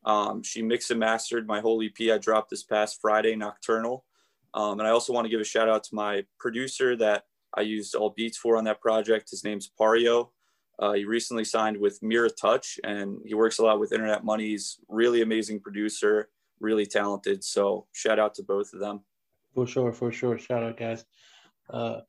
Um, 0.05 0.43
she 0.43 0.61
mixed 0.61 0.91
and 0.91 0.99
mastered 0.99 1.47
my 1.47 1.59
whole 1.59 1.81
EP 1.81 2.11
I 2.11 2.17
dropped 2.17 2.51
this 2.51 2.63
past 2.63 3.01
Friday, 3.01 3.35
Nocturnal. 3.35 4.05
Um, 4.53 4.79
and 4.79 4.87
I 4.87 4.91
also 4.91 5.11
want 5.11 5.25
to 5.25 5.29
give 5.29 5.41
a 5.41 5.45
shout 5.45 5.67
out 5.67 5.83
to 5.85 5.95
my 5.95 6.23
producer 6.39 6.95
that 6.97 7.23
I 7.55 7.61
used 7.61 7.95
all 7.95 8.09
beats 8.09 8.37
for 8.37 8.57
on 8.57 8.63
that 8.65 8.81
project. 8.81 9.29
His 9.29 9.43
name's 9.43 9.71
Pario. 9.79 10.29
Uh, 10.77 10.93
he 10.93 11.05
recently 11.05 11.45
signed 11.45 11.77
with 11.77 12.03
Mira 12.03 12.29
Touch, 12.29 12.79
and 12.83 13.19
he 13.25 13.33
works 13.33 13.59
a 13.59 13.63
lot 13.63 13.79
with 13.79 13.93
Internet 13.93 14.25
Money. 14.25 14.49
He's 14.49 14.79
really 14.89 15.21
amazing 15.21 15.61
producer, 15.61 16.29
really 16.59 16.85
talented. 16.85 17.43
So 17.43 17.87
shout 17.93 18.19
out 18.19 18.33
to 18.35 18.43
both 18.43 18.73
of 18.73 18.79
them. 18.79 19.01
For 19.53 19.65
sure, 19.65 19.93
for 19.93 20.11
sure. 20.11 20.37
Shout 20.37 20.63
out, 20.63 20.77
guys. 20.77 21.05
Uh, 21.69 22.01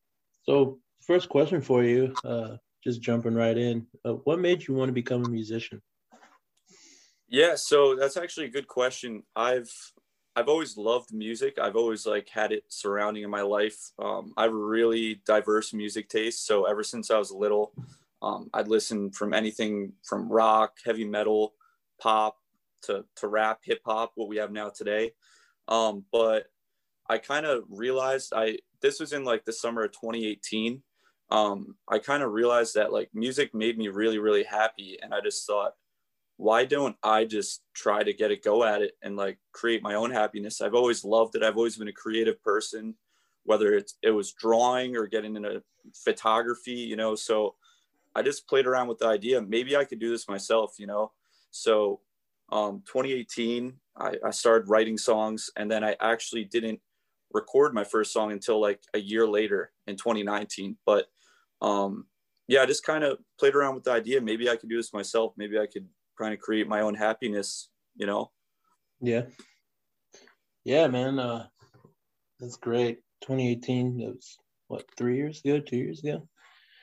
So, 0.47 0.79
first 1.01 1.29
question 1.29 1.61
for 1.61 1.83
you, 1.83 2.15
uh, 2.25 2.57
just 2.83 3.01
jumping 3.01 3.35
right 3.35 3.59
in. 3.59 3.87
Uh, 4.05 4.15
what 4.25 4.39
made 4.39 4.67
you 4.67 4.75
want 4.75 4.89
to 4.89 4.93
become 4.93 5.25
a 5.25 5.29
musician? 5.29 5.83
Yeah, 7.29 7.57
so 7.57 7.97
that's 7.97 8.17
actually 8.17 8.47
a 8.47 8.51
good 8.51 8.69
question. 8.69 9.25
I've 9.35 9.71
I've 10.37 10.49
always 10.51 10.77
loved 10.77 11.15
music. 11.15 11.59
I've 11.59 11.77
always 11.77 12.07
like 12.07 12.29
had 12.29 12.53
it 12.53 12.65
surrounding 12.69 13.23
in 13.23 13.31
my 13.31 13.41
life. 13.41 13.91
Um, 13.99 14.35
I 14.37 14.43
have 14.43 14.53
really 14.53 15.23
diverse 15.25 15.73
music 15.73 16.11
taste. 16.11 16.47
So 16.47 16.65
ever 16.65 16.83
since 16.85 17.11
I 17.11 17.19
was 17.19 17.31
little, 17.31 17.73
um, 18.21 18.51
I'd 18.53 18.69
listen 18.69 19.11
from 19.11 19.33
anything 19.33 19.95
from 20.05 20.31
rock, 20.31 20.77
heavy 20.85 21.07
metal, 21.07 21.55
pop 21.99 22.37
to 22.83 23.07
to 23.17 23.29
rap, 23.29 23.61
hip 23.63 23.81
hop, 23.87 24.13
what 24.15 24.29
we 24.29 24.37
have 24.37 24.53
now 24.53 24.69
today. 24.69 25.13
Um, 25.69 26.05
but 26.13 26.49
I 27.09 27.17
kind 27.17 27.47
of 27.47 27.65
realized 27.71 28.35
I 28.37 28.59
this 28.83 29.01
was 29.01 29.15
in 29.15 29.25
like 29.25 29.47
the 29.47 29.55
summer 29.55 29.85
of 29.85 29.93
2018. 29.93 30.83
Um, 31.31 31.77
I 31.89 31.99
kind 31.99 32.23
of 32.23 32.33
realized 32.33 32.75
that 32.75 32.93
like 32.93 33.09
music 33.15 33.55
made 33.55 33.79
me 33.79 33.89
really 33.89 34.19
really 34.19 34.45
happy, 34.45 34.99
and 35.03 35.15
I 35.15 35.21
just 35.23 35.47
thought, 35.47 35.73
why 36.37 36.65
don't 36.65 36.97
I 37.03 37.25
just 37.25 37.63
try 37.75 38.03
to 38.03 38.13
get 38.13 38.31
a 38.31 38.37
go 38.37 38.65
at 38.65 38.83
it 38.83 38.93
and 39.03 39.17
like 39.17 39.39
create 39.53 39.83
my 39.83 39.95
own 39.95 40.11
happiness? 40.11 40.61
I've 40.61 40.75
always 40.75 41.05
loved 41.05 41.35
it. 41.35 41.43
I've 41.43 41.57
always 41.57 41.77
been 41.77 41.89
a 41.89 41.93
creative 41.93 42.43
person, 42.43 42.95
whether 43.45 43.75
it's 43.75 43.95
it 44.03 44.11
was 44.11 44.33
drawing 44.33 44.97
or 44.97 45.07
getting 45.07 45.37
into 45.37 45.63
photography, 45.95 46.73
you 46.73 46.97
know. 46.97 47.15
So 47.15 47.55
I 48.15 48.23
just 48.23 48.49
played 48.49 48.67
around 48.67 48.89
with 48.89 48.99
the 48.99 49.07
idea. 49.07 49.41
Maybe 49.41 49.77
I 49.77 49.85
could 49.85 49.99
do 49.99 50.11
this 50.11 50.29
myself, 50.29 50.75
you 50.79 50.87
know. 50.87 51.13
So 51.51 52.01
um, 52.53 52.83
2018, 52.87 53.75
I, 53.97 54.15
I 54.25 54.31
started 54.31 54.69
writing 54.69 54.99
songs, 54.99 55.51
and 55.57 55.71
then 55.71 55.83
I 55.83 55.97
actually 56.01 56.45
didn't 56.45 56.81
record 57.33 57.75
my 57.75 57.85
first 57.85 58.13
song 58.13 58.33
until 58.33 58.61
like 58.61 58.81
a 58.95 58.99
year 58.99 59.27
later 59.27 59.73
in 59.87 59.97
2019. 59.97 60.77
But 60.85 61.07
um, 61.63 62.07
yeah, 62.47 62.63
I 62.63 62.67
just 62.67 62.85
kind 62.85 63.05
of 63.05 63.19
played 63.41 63.55
around 63.55 63.75
with 63.75 63.85
the 63.85 63.93
idea. 63.93 64.21
Maybe 64.21 64.51
I 64.51 64.57
could 64.57 64.69
do 64.69 64.77
this 64.77 64.93
myself. 64.93 65.33
Maybe 65.37 65.59
I 65.59 65.67
could 65.67 65.87
kind 66.17 66.33
to 66.33 66.37
create 66.37 66.69
my 66.69 66.81
own 66.81 66.95
happiness, 66.95 67.69
you 67.95 68.07
know? 68.07 68.31
Yeah. 69.01 69.23
Yeah, 70.65 70.89
man. 70.89 71.19
Uh, 71.19 71.47
that's 72.41 72.57
great. 72.57 72.99
2018, 73.23 73.99
that 73.99 74.15
was 74.15 74.37
what, 74.69 74.85
three 74.97 75.17
years 75.17 75.41
ago, 75.45 75.61
two 75.61 75.77
years 75.77 76.03
ago? 76.03 76.29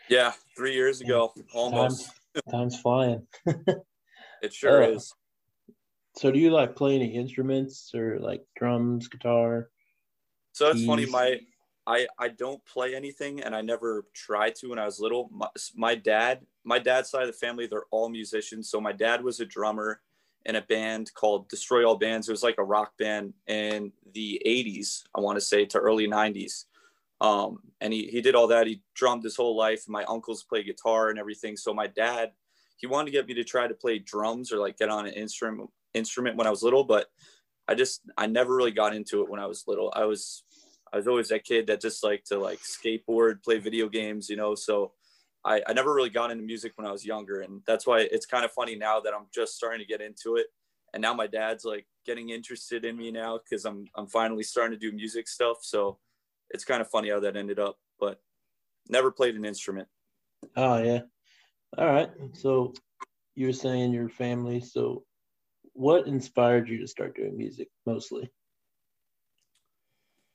Yeah, 0.09 0.33
three 0.57 0.73
years 0.73 1.01
ago, 1.01 1.33
almost. 1.53 2.05
Time's, 2.05 2.43
time's 2.51 2.79
flying. 2.79 3.27
it 4.41 4.53
sure 4.53 4.83
Uh, 4.83 4.89
is. 4.89 5.13
So, 6.15 6.31
do 6.31 6.37
you 6.39 6.51
like 6.51 6.75
play 6.75 6.95
any 6.95 7.15
instruments 7.15 7.91
or 7.95 8.19
like 8.19 8.43
drums, 8.55 9.07
guitar? 9.07 9.69
So 10.51 10.69
it's 10.69 10.85
funny. 10.85 11.07
My 11.07 11.39
I 11.85 12.07
I 12.17 12.29
don't 12.29 12.63
play 12.65 12.95
anything, 12.95 13.41
and 13.41 13.55
I 13.55 13.61
never 13.61 14.05
tried 14.13 14.55
to 14.55 14.69
when 14.69 14.79
I 14.79 14.85
was 14.85 14.99
little. 14.99 15.29
My, 15.31 15.47
my 15.75 15.95
dad, 15.95 16.41
my 16.63 16.79
dad's 16.79 17.09
side 17.09 17.23
of 17.23 17.27
the 17.27 17.33
family, 17.33 17.67
they're 17.67 17.85
all 17.91 18.09
musicians. 18.09 18.69
So 18.69 18.79
my 18.79 18.93
dad 18.93 19.23
was 19.23 19.39
a 19.39 19.45
drummer 19.45 20.01
in 20.45 20.55
a 20.55 20.61
band 20.61 21.11
called 21.13 21.49
Destroy 21.49 21.85
All 21.85 21.97
Bands. 21.97 22.27
It 22.27 22.33
was 22.33 22.43
like 22.43 22.57
a 22.57 22.63
rock 22.63 22.93
band 22.97 23.33
in 23.47 23.91
the 24.13 24.41
'80s, 24.45 25.03
I 25.15 25.21
want 25.21 25.37
to 25.37 25.41
say, 25.41 25.65
to 25.65 25.79
early 25.79 26.07
'90s. 26.07 26.65
Um, 27.19 27.59
and 27.81 27.91
he 27.93 28.07
he 28.07 28.21
did 28.21 28.35
all 28.35 28.47
that. 28.47 28.67
He 28.67 28.81
drummed 28.95 29.23
his 29.23 29.35
whole 29.35 29.57
life. 29.57 29.83
My 29.87 30.03
uncles 30.05 30.43
play 30.43 30.63
guitar 30.63 31.09
and 31.09 31.19
everything. 31.19 31.57
So 31.57 31.73
my 31.73 31.87
dad, 31.87 32.31
he 32.77 32.87
wanted 32.87 33.05
to 33.07 33.11
get 33.11 33.27
me 33.27 33.33
to 33.35 33.43
try 33.43 33.67
to 33.67 33.73
play 33.73 33.99
drums 33.99 34.51
or 34.51 34.57
like 34.57 34.77
get 34.77 34.89
on 34.89 35.05
an 35.05 35.13
instrument 35.13 35.69
instrument 35.93 36.37
when 36.37 36.47
I 36.47 36.49
was 36.49 36.63
little, 36.63 36.83
but 36.83 37.07
I 37.67 37.75
just 37.75 38.01
I 38.17 38.27
never 38.27 38.55
really 38.55 38.71
got 38.71 38.95
into 38.95 39.21
it 39.21 39.29
when 39.29 39.39
I 39.39 39.47
was 39.47 39.65
little. 39.67 39.91
I 39.95 40.05
was 40.05 40.43
I 40.93 40.97
was 40.97 41.07
always 41.07 41.29
that 41.29 41.43
kid 41.43 41.67
that 41.67 41.81
just 41.81 42.03
liked 42.03 42.27
to 42.27 42.37
like 42.37 42.59
skateboard, 42.59 43.43
play 43.43 43.57
video 43.57 43.89
games, 43.89 44.29
you 44.29 44.35
know. 44.35 44.53
So 44.53 44.91
I, 45.43 45.61
I 45.67 45.73
never 45.73 45.91
really 45.91 46.11
got 46.11 46.29
into 46.29 46.43
music 46.43 46.73
when 46.75 46.85
I 46.85 46.91
was 46.91 47.03
younger, 47.03 47.41
and 47.41 47.61
that's 47.65 47.87
why 47.87 48.01
it's 48.01 48.27
kind 48.27 48.45
of 48.45 48.51
funny 48.51 48.75
now 48.75 48.99
that 48.99 49.13
I'm 49.13 49.25
just 49.33 49.55
starting 49.55 49.79
to 49.79 49.85
get 49.85 50.01
into 50.01 50.35
it. 50.35 50.47
And 50.93 51.01
now 51.01 51.15
my 51.15 51.25
dad's 51.25 51.65
like 51.65 51.87
getting 52.05 52.29
interested 52.29 52.85
in 52.85 52.95
me 52.95 53.09
now 53.09 53.39
because 53.39 53.65
I'm 53.65 53.87
I'm 53.95 54.07
finally 54.07 54.43
starting 54.43 54.79
to 54.79 54.91
do 54.91 54.95
music 54.95 55.27
stuff. 55.27 55.57
So 55.61 55.97
it's 56.51 56.63
kind 56.63 56.81
of 56.81 56.89
funny 56.89 57.09
how 57.09 57.19
that 57.21 57.35
ended 57.35 57.57
up, 57.57 57.79
but 57.99 58.21
never 58.87 59.11
played 59.11 59.35
an 59.35 59.45
instrument. 59.45 59.87
Oh, 60.55 60.81
yeah. 60.83 60.99
All 61.77 61.87
right. 61.87 62.11
So, 62.33 62.73
you 63.35 63.47
were 63.47 63.53
saying 63.53 63.93
your 63.93 64.09
family. 64.09 64.61
So, 64.61 65.03
what 65.73 66.05
inspired 66.05 66.69
you 66.69 66.77
to 66.79 66.87
start 66.87 67.15
doing 67.15 67.35
music 67.35 67.69
mostly? 67.87 68.29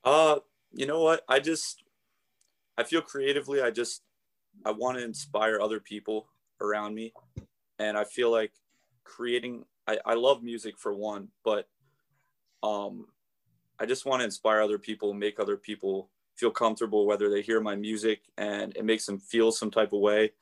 Uh, 0.03 0.38
you 0.73 0.87
know 0.87 1.03
what? 1.03 1.23
I 1.29 1.41
just 1.41 1.83
I 2.77 2.85
feel 2.85 3.03
creatively. 3.03 3.63
I 3.63 3.71
just 3.71 4.03
I 4.65 4.71
want 4.73 4.99
to 4.99 5.05
inspire 5.05 5.61
other 5.61 5.81
people 5.81 6.29
around 6.61 6.95
me, 6.95 7.13
and 7.79 7.97
I 7.97 8.05
feel 8.05 8.31
like 8.31 8.53
creating. 9.05 9.65
I 9.87 9.99
I 10.05 10.15
love 10.15 10.43
music 10.43 10.79
for 10.79 10.95
one, 10.95 11.29
but 11.45 11.69
um, 12.63 13.07
I 13.79 13.87
just 13.87 14.07
want 14.07 14.21
to 14.21 14.25
inspire 14.25 14.61
other 14.61 14.79
people, 14.79 15.15
make 15.15 15.39
other 15.39 15.57
people 15.57 16.11
feel 16.37 16.51
comfortable, 16.51 17.07
whether 17.07 17.31
they 17.31 17.43
hear 17.43 17.61
my 17.61 17.75
music 17.75 18.21
and 18.37 18.77
it 18.77 18.85
makes 18.85 19.07
them 19.07 19.19
feel 19.19 19.51
some 19.51 19.71
type 19.71 19.93
of 19.93 20.01
way, 20.01 20.33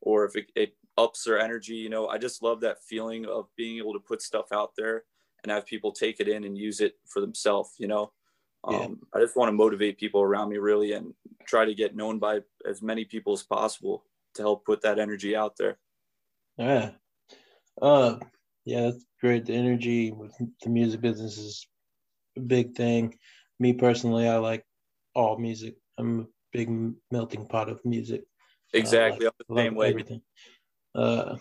or 0.00 0.24
if 0.24 0.36
it, 0.36 0.46
it 0.54 0.74
ups 0.96 1.24
their 1.24 1.38
energy. 1.38 1.74
You 1.74 1.90
know, 1.90 2.08
I 2.08 2.18
just 2.18 2.42
love 2.42 2.60
that 2.60 2.82
feeling 2.84 3.26
of 3.26 3.48
being 3.56 3.78
able 3.78 3.92
to 3.94 3.98
put 3.98 4.22
stuff 4.22 4.52
out 4.52 4.72
there 4.76 5.04
and 5.42 5.50
have 5.52 5.66
people 5.66 5.92
take 5.92 6.20
it 6.20 6.28
in 6.28 6.44
and 6.44 6.56
use 6.56 6.80
it 6.80 6.96
for 7.06 7.20
themselves. 7.20 7.74
You 7.78 7.88
know. 7.88 8.12
Yeah. 8.68 8.78
Um, 8.78 9.00
I 9.14 9.20
just 9.20 9.36
want 9.36 9.48
to 9.48 9.52
motivate 9.52 9.98
people 9.98 10.22
around 10.22 10.50
me 10.50 10.58
really 10.58 10.92
and 10.92 11.14
try 11.46 11.64
to 11.64 11.74
get 11.74 11.96
known 11.96 12.18
by 12.18 12.40
as 12.68 12.80
many 12.80 13.04
people 13.04 13.32
as 13.32 13.42
possible 13.42 14.04
to 14.34 14.42
help 14.42 14.64
put 14.64 14.82
that 14.82 14.98
energy 14.98 15.34
out 15.34 15.56
there. 15.56 15.78
Yeah. 16.56 16.90
Uh, 17.80 18.18
yeah, 18.64 18.82
that's 18.82 19.04
great. 19.20 19.46
The 19.46 19.54
energy 19.54 20.12
with 20.12 20.32
the 20.62 20.70
music 20.70 21.00
business 21.00 21.38
is 21.38 21.66
a 22.36 22.40
big 22.40 22.74
thing. 22.76 23.18
Me 23.58 23.72
personally, 23.72 24.28
I 24.28 24.36
like 24.36 24.64
all 25.14 25.38
music. 25.38 25.76
I'm 25.98 26.20
a 26.20 26.26
big 26.52 26.70
melting 27.10 27.46
pot 27.46 27.68
of 27.68 27.84
music. 27.84 28.24
Exactly. 28.72 29.26
I'm 29.26 29.32
the 29.48 29.56
same 29.56 29.74
way. 29.74 29.88
everything. 29.88 30.22
Uh, 30.94 31.36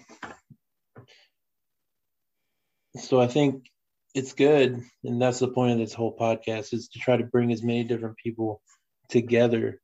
so 2.96 3.22
I 3.22 3.28
think 3.28 3.70
it's 4.14 4.34
good, 4.34 4.82
and 5.04 5.22
that's 5.22 5.40
the 5.40 5.48
point 5.48 5.74
of 5.74 5.78
this 5.78 5.94
whole 5.94 6.16
podcast 6.16 6.74
is 6.74 6.90
to 6.90 7.00
try 7.00 7.18
to 7.18 7.24
bring 7.24 7.52
as 7.52 7.64
many 7.64 7.84
different 7.84 8.18
people 8.18 8.62
together 9.10 9.80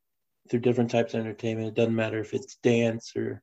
through 0.49 0.59
different 0.61 0.91
types 0.91 1.13
of 1.13 1.19
entertainment. 1.19 1.69
It 1.69 1.75
doesn't 1.75 1.95
matter 1.95 2.19
if 2.19 2.33
it's 2.33 2.55
dance 2.63 3.13
or 3.15 3.41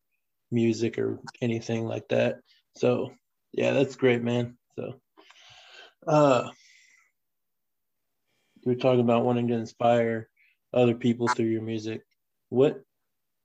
music 0.51 0.99
or 0.99 1.21
anything 1.41 1.85
like 1.85 2.09
that. 2.09 2.39
So 2.77 3.13
yeah, 3.53 3.73
that's 3.73 3.97
great, 3.97 4.23
man. 4.23 4.57
So 4.77 4.95
uh 6.07 6.51
you 8.63 8.73
were 8.73 8.77
talking 8.77 9.01
about 9.01 9.25
wanting 9.25 9.49
to 9.49 9.55
inspire 9.55 10.29
other 10.73 10.95
people 10.95 11.29
through 11.29 11.47
your 11.47 11.63
music. 11.63 12.03
What 12.49 12.83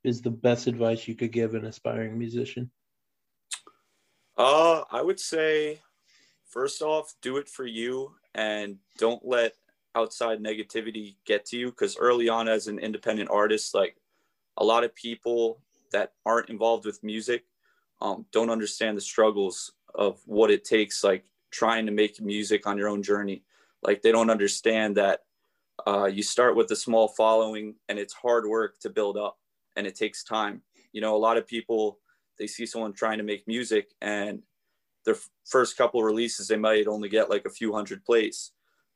is 0.03 0.21
the 0.21 0.31
best 0.31 0.67
advice 0.67 1.07
you 1.07 1.15
could 1.15 1.31
give 1.31 1.55
an 1.55 1.65
aspiring 1.65 2.17
musician? 2.17 2.71
Uh, 4.37 4.83
I 4.89 5.01
would 5.01 5.19
say, 5.19 5.81
first 6.49 6.81
off, 6.81 7.13
do 7.21 7.37
it 7.37 7.47
for 7.47 7.65
you 7.65 8.13
and 8.35 8.77
don't 8.97 9.25
let 9.25 9.53
outside 9.95 10.39
negativity 10.39 11.15
get 11.25 11.45
to 11.47 11.57
you. 11.57 11.69
Because 11.69 11.97
early 11.97 12.29
on, 12.29 12.47
as 12.47 12.67
an 12.67 12.79
independent 12.79 13.29
artist, 13.29 13.73
like 13.73 13.97
a 14.57 14.63
lot 14.63 14.83
of 14.83 14.93
people 14.95 15.59
that 15.91 16.13
aren't 16.25 16.49
involved 16.49 16.85
with 16.85 17.03
music 17.03 17.45
um, 18.01 18.25
don't 18.31 18.49
understand 18.49 18.97
the 18.97 19.01
struggles 19.01 19.73
of 19.95 20.19
what 20.25 20.51
it 20.51 20.63
takes, 20.63 21.03
like 21.03 21.25
trying 21.51 21.85
to 21.85 21.91
make 21.91 22.21
music 22.21 22.67
on 22.67 22.77
your 22.77 22.87
own 22.87 23.03
journey. 23.03 23.43
Like 23.81 24.01
they 24.01 24.11
don't 24.11 24.29
understand 24.29 24.97
that 24.97 25.21
uh, 25.87 26.05
you 26.05 26.23
start 26.23 26.55
with 26.55 26.69
a 26.71 26.75
small 26.75 27.07
following 27.07 27.75
and 27.87 27.97
it's 27.97 28.13
hard 28.13 28.45
work 28.45 28.79
to 28.79 28.89
build 28.89 29.17
up 29.17 29.37
and 29.75 29.87
it 29.87 29.95
takes 29.95 30.23
time. 30.23 30.61
You 30.91 31.01
know, 31.01 31.15
a 31.15 31.17
lot 31.17 31.37
of 31.37 31.47
people 31.47 31.99
they 32.37 32.47
see 32.47 32.65
someone 32.65 32.93
trying 32.93 33.17
to 33.17 33.23
make 33.23 33.47
music 33.47 33.91
and 34.01 34.41
their 35.05 35.15
first 35.45 35.77
couple 35.77 36.03
releases 36.03 36.47
they 36.47 36.57
might 36.57 36.87
only 36.87 37.09
get 37.09 37.29
like 37.29 37.45
a 37.45 37.49
few 37.49 37.73
hundred 37.73 38.03
plays. 38.05 38.51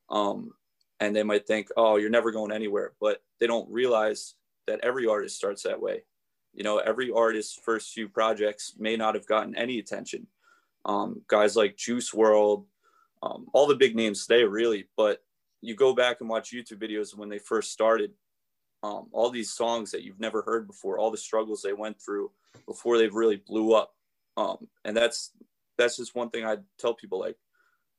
Um, 0.10 0.52
and 1.00 1.16
they 1.16 1.24
might 1.24 1.48
think 1.48 1.70
oh 1.76 1.98
you're 1.98 2.10
never 2.10 2.32
going 2.32 2.52
anywhere. 2.52 2.94
But 3.00 3.24
they 3.40 3.48
don't 3.48 3.72
realize 3.72 4.36
that 4.68 4.80
every 4.84 5.08
artist 5.08 5.38
starts 5.38 5.64
that 5.64 5.82
way. 5.82 6.04
You 6.54 6.64
know 6.64 6.78
every 6.78 7.12
artist's 7.12 7.60
first 7.64 7.94
few 7.94 8.08
projects 8.10 8.76
may 8.78 8.96
not 8.96 9.16
have 9.16 9.28
gotten 9.28 9.56
any 9.56 9.80
attention. 9.80 10.28
Um, 10.86 11.22
guys 11.28 11.56
like 11.56 11.78
Juice 11.78 12.12
WRLD 12.12 12.66
um, 13.24 13.48
all 13.54 13.68
the 13.68 13.76
big 13.76 13.96
names 13.96 14.26
today 14.26 14.44
really. 14.44 14.88
But 14.98 15.24
you 15.62 15.76
go 15.76 15.96
back 15.96 16.18
and 16.20 16.30
watch 16.30 16.52
youtube 16.52 16.82
videos 16.82 17.16
when 17.16 17.30
they 17.30 17.40
first 17.40 17.72
started 17.72 18.12
um, 18.84 19.08
all 19.14 19.30
these 19.30 19.52
songs 19.52 19.92
that 19.92 20.04
you've 20.04 20.20
never 20.20 20.42
heard 20.42 20.68
before 20.68 21.00
all 21.00 21.10
the 21.10 21.18
struggles 21.18 21.62
they 21.62 21.72
went 21.72 22.02
through 22.02 22.32
before 22.68 22.98
they 22.98 23.08
really 23.08 23.38
blew 23.38 23.74
up. 23.74 23.96
Um, 24.36 24.68
and 24.84 24.96
that's 24.96 25.32
that's 25.78 25.98
just 25.98 26.16
one 26.16 26.30
thing 26.30 26.46
I 26.46 26.58
tell 26.78 26.94
people 26.94 27.20
like, 27.20 27.38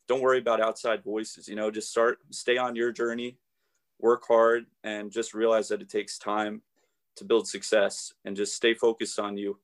don't 0.09 0.21
worry 0.21 0.39
about 0.39 0.61
outside 0.61 1.03
voices. 1.03 1.49
You 1.49 1.57
know, 1.57 1.71
just 1.71 1.91
start, 1.91 2.19
stay 2.31 2.57
on 2.59 2.77
your 2.77 2.93
journey, 2.93 3.39
work 3.99 4.25
hard, 4.29 4.67
and 4.83 5.11
just 5.11 5.35
realize 5.35 5.69
that 5.69 5.81
it 5.83 5.89
takes 5.89 6.19
time. 6.19 6.63
to 7.17 7.25
build 7.25 7.47
success 7.47 8.13
and 8.25 8.35
just 8.35 8.57
stay 8.57 8.75
focused 8.75 9.21
on 9.21 9.37
you. 9.37 9.57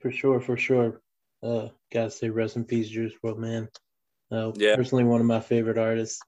For 0.00 0.10
sure, 0.10 0.40
for 0.40 0.56
sure. 0.56 1.00
Uh, 1.40 1.68
gotta 1.92 2.10
say, 2.10 2.28
rest 2.28 2.56
in 2.56 2.64
peace, 2.64 2.88
Juice 2.88 3.12
WRLD, 3.22 3.38
man. 3.38 3.68
Uh, 4.32 4.50
Yeah. 4.56 4.74
personally, 4.74 5.04
one 5.04 5.20
of 5.20 5.28
my 5.28 5.38
favorite 5.38 5.78
artists. 5.78 6.20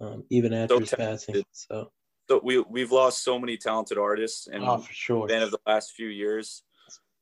Um, 0.00 0.24
even 0.30 0.52
after 0.52 0.74
So 0.74 0.80
his 0.80 0.90
passing. 0.90 1.44
So, 1.52 1.92
So 2.28 2.40
we 2.42 2.58
we've 2.58 2.90
lost 2.90 3.22
so 3.22 3.38
many 3.38 3.56
talented 3.56 3.96
artists 3.96 4.48
and 4.48 4.64
oh, 4.64 4.78
for 4.78 4.92
sure. 4.92 5.28
the 5.28 5.34
span 5.34 5.42
of 5.44 5.52
the 5.52 5.60
last 5.68 5.92
few 5.92 6.08
years. 6.08 6.64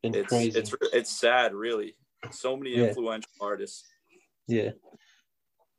been 0.02 0.14
It's 0.14 0.28
crazy. 0.28 0.58
it's 0.58 0.74
it's 0.94 1.10
sad, 1.10 1.52
really. 1.52 1.96
So 2.30 2.56
many 2.56 2.76
Yeah. 2.76 2.88
influential 2.88 3.30
artists. 3.40 3.88
Yeah. 4.46 4.72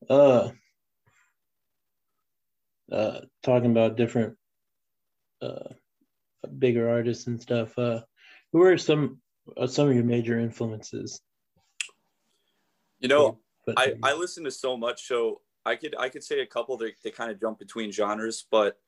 Uh, 0.09 0.51
uh, 2.91 3.21
talking 3.43 3.71
about 3.71 3.95
different, 3.95 4.37
uh, 5.41 5.73
bigger 6.57 6.89
artists 6.89 7.27
and 7.27 7.41
stuff. 7.41 7.77
Uh, 7.77 8.01
who 8.51 8.63
are 8.63 8.77
some 8.77 9.21
uh, 9.57 9.67
some 9.67 9.87
of 9.87 9.95
your 9.95 10.03
major 10.03 10.39
influences? 10.39 11.21
You 12.99 13.07
know, 13.07 13.39
But 13.65 13.79
I, 13.79 13.93
I 14.03 14.13
listen 14.13 14.43
to 14.43 14.51
so 14.51 14.77
much, 14.77 15.07
so 15.07 15.41
I 15.65 15.75
could 15.75 15.95
I 15.97 16.09
could 16.09 16.23
say 16.23 16.41
a 16.41 16.45
couple 16.45 16.77
that 16.77 16.93
they 17.03 17.11
kind 17.11 17.31
of 17.31 17.39
jump 17.39 17.59
between 17.59 17.91
genres, 17.91 18.45
but 18.49 18.79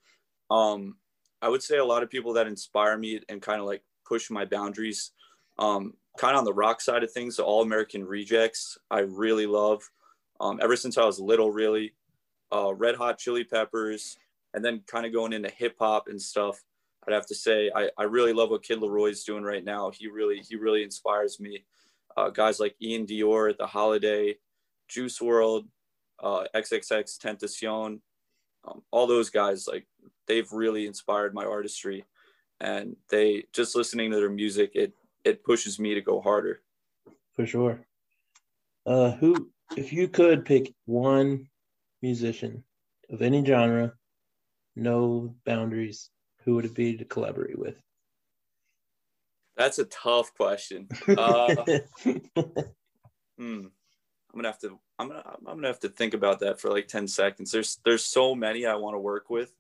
um, 0.49 0.97
I 1.41 1.49
would 1.49 1.63
say 1.63 1.77
a 1.77 1.85
lot 1.85 2.03
of 2.03 2.09
people 2.09 2.33
that 2.33 2.47
inspire 2.47 2.97
me 2.97 3.21
and 3.29 3.41
kind 3.41 3.59
of 3.59 3.67
like 3.67 3.83
push 4.05 4.29
my 4.29 4.45
boundaries. 4.45 5.11
Um, 5.57 5.93
kind 6.17 6.35
of 6.35 6.39
on 6.39 6.45
the 6.45 6.53
rock 6.53 6.81
side 6.81 7.03
of 7.03 7.11
things, 7.11 7.37
the 7.37 7.43
All 7.43 7.61
American 7.61 8.05
Rejects, 8.05 8.77
I 8.91 8.99
really 8.99 9.47
love. 9.47 9.89
Um, 10.39 10.59
ever 10.61 10.75
since 10.75 10.97
I 10.97 11.05
was 11.05 11.19
little, 11.19 11.51
really, 11.51 11.93
uh, 12.51 12.73
Red 12.73 12.95
Hot 12.95 13.17
Chili 13.17 13.43
Peppers, 13.43 14.17
and 14.53 14.63
then 14.63 14.81
kind 14.87 15.05
of 15.05 15.13
going 15.13 15.33
into 15.33 15.49
hip 15.49 15.75
hop 15.79 16.07
and 16.07 16.21
stuff. 16.21 16.63
I'd 17.07 17.13
have 17.13 17.25
to 17.27 17.35
say 17.35 17.71
I, 17.75 17.89
I 17.97 18.03
really 18.03 18.33
love 18.33 18.49
what 18.49 18.63
Kid 18.63 18.79
LAROI's 18.79 19.23
doing 19.23 19.43
right 19.43 19.63
now. 19.63 19.91
He 19.91 20.07
really 20.07 20.39
he 20.47 20.55
really 20.55 20.83
inspires 20.83 21.39
me. 21.39 21.65
Uh, 22.15 22.29
guys 22.29 22.59
like 22.59 22.75
iann 22.81 23.07
dior, 23.07 23.49
at 23.49 23.57
The 23.57 23.65
Holiday, 23.65 24.35
Juice 24.87 25.19
WRLD, 25.19 25.65
uh, 26.21 26.43
XXXTentacion, 26.55 27.99
um, 28.65 28.81
all 28.91 29.07
those 29.07 29.29
guys 29.29 29.67
like 29.67 29.87
they've 30.27 30.51
really 30.51 30.85
inspired 30.85 31.33
my 31.33 31.43
artistry, 31.43 32.05
and 32.61 32.95
they 33.09 33.45
just 33.51 33.75
listening 33.75 34.11
to 34.11 34.17
their 34.17 34.29
music 34.29 34.71
it 34.75 34.93
it 35.23 35.43
pushes 35.43 35.79
me 35.79 35.93
to 35.93 36.01
go 36.01 36.21
harder. 36.21 36.61
for 37.35 37.45
sure. 37.45 37.85
Uh, 38.85 39.11
who, 39.11 39.49
if 39.77 39.93
you 39.93 40.07
could 40.07 40.45
pick 40.45 40.73
one 40.85 41.47
musician 42.01 42.63
of 43.09 43.21
any 43.21 43.43
genre, 43.45 43.93
no 44.75 45.35
boundaries, 45.45 46.09
who 46.43 46.55
would 46.55 46.65
it 46.65 46.75
be 46.75 46.97
to 46.97 47.05
collaborate 47.05 47.57
with? 47.57 47.75
That's 49.55 49.79
a 49.79 49.85
tough 49.85 50.33
question. 50.33 50.87
Uh, 51.07 51.55
hmm. 53.37 53.65
I'm 54.33 54.39
gonna 54.39 54.47
have 54.47 54.59
to 54.59 54.79
I'm 54.97 55.09
gonna 55.09 55.23
I'm 55.45 55.55
gonna 55.55 55.67
have 55.67 55.79
to 55.81 55.89
think 55.89 56.15
about 56.15 56.39
that 56.39 56.59
for 56.59 56.69
like 56.69 56.87
10 56.87 57.07
seconds. 57.07 57.51
There's 57.51 57.79
there's 57.85 58.03
so 58.03 58.33
many 58.33 58.65
I 58.65 58.75
want 58.75 58.95
to 58.95 58.99
work 58.99 59.29
with. 59.29 59.53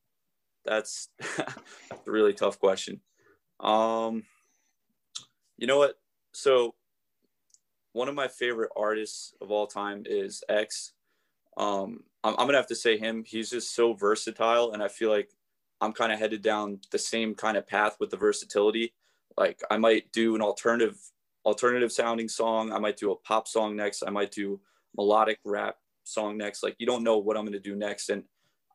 That's 0.64 1.08
a 1.38 1.46
really 2.06 2.34
tough 2.34 2.58
question. 2.58 3.00
Um 3.60 4.24
you 5.60 5.66
know 5.66 5.78
what? 5.78 5.96
So 6.32 6.74
one 7.92 8.08
of 8.08 8.14
my 8.14 8.28
favorite 8.28 8.70
artists 8.76 9.34
of 9.40 9.50
all 9.50 9.66
time 9.66 10.04
is 10.06 10.42
X. 10.48 10.92
Um 11.56 12.00
I'm, 12.24 12.34
I'm 12.38 12.46
gonna 12.46 12.56
have 12.56 12.66
to 12.68 12.74
say 12.74 12.96
him. 12.96 13.22
He's 13.24 13.50
just 13.50 13.74
so 13.74 13.92
versatile 13.92 14.72
and 14.72 14.82
I 14.82 14.88
feel 14.88 15.10
like 15.10 15.30
I'm 15.80 15.92
kind 15.92 16.12
of 16.12 16.18
headed 16.18 16.42
down 16.42 16.80
the 16.90 16.98
same 16.98 17.34
kind 17.34 17.56
of 17.56 17.66
path 17.66 17.96
with 18.00 18.10
the 18.10 18.16
versatility. 18.16 18.94
Like 19.36 19.60
I 19.70 19.76
might 19.76 20.10
do 20.12 20.34
an 20.34 20.42
alternative 20.42 20.98
alternative 21.44 21.92
sounding 21.92 22.28
song. 22.28 22.72
I 22.72 22.78
might 22.78 22.96
do 22.96 23.12
a 23.12 23.16
pop 23.16 23.46
song 23.46 23.76
next. 23.76 24.02
I 24.06 24.10
might 24.10 24.30
do 24.30 24.60
melodic 24.96 25.38
rap 25.44 25.76
song 26.04 26.38
next. 26.38 26.62
Like 26.62 26.76
you 26.78 26.86
don't 26.86 27.04
know 27.04 27.18
what 27.18 27.36
I'm 27.36 27.46
to 27.52 27.60
do 27.60 27.76
next. 27.76 28.08
And 28.08 28.24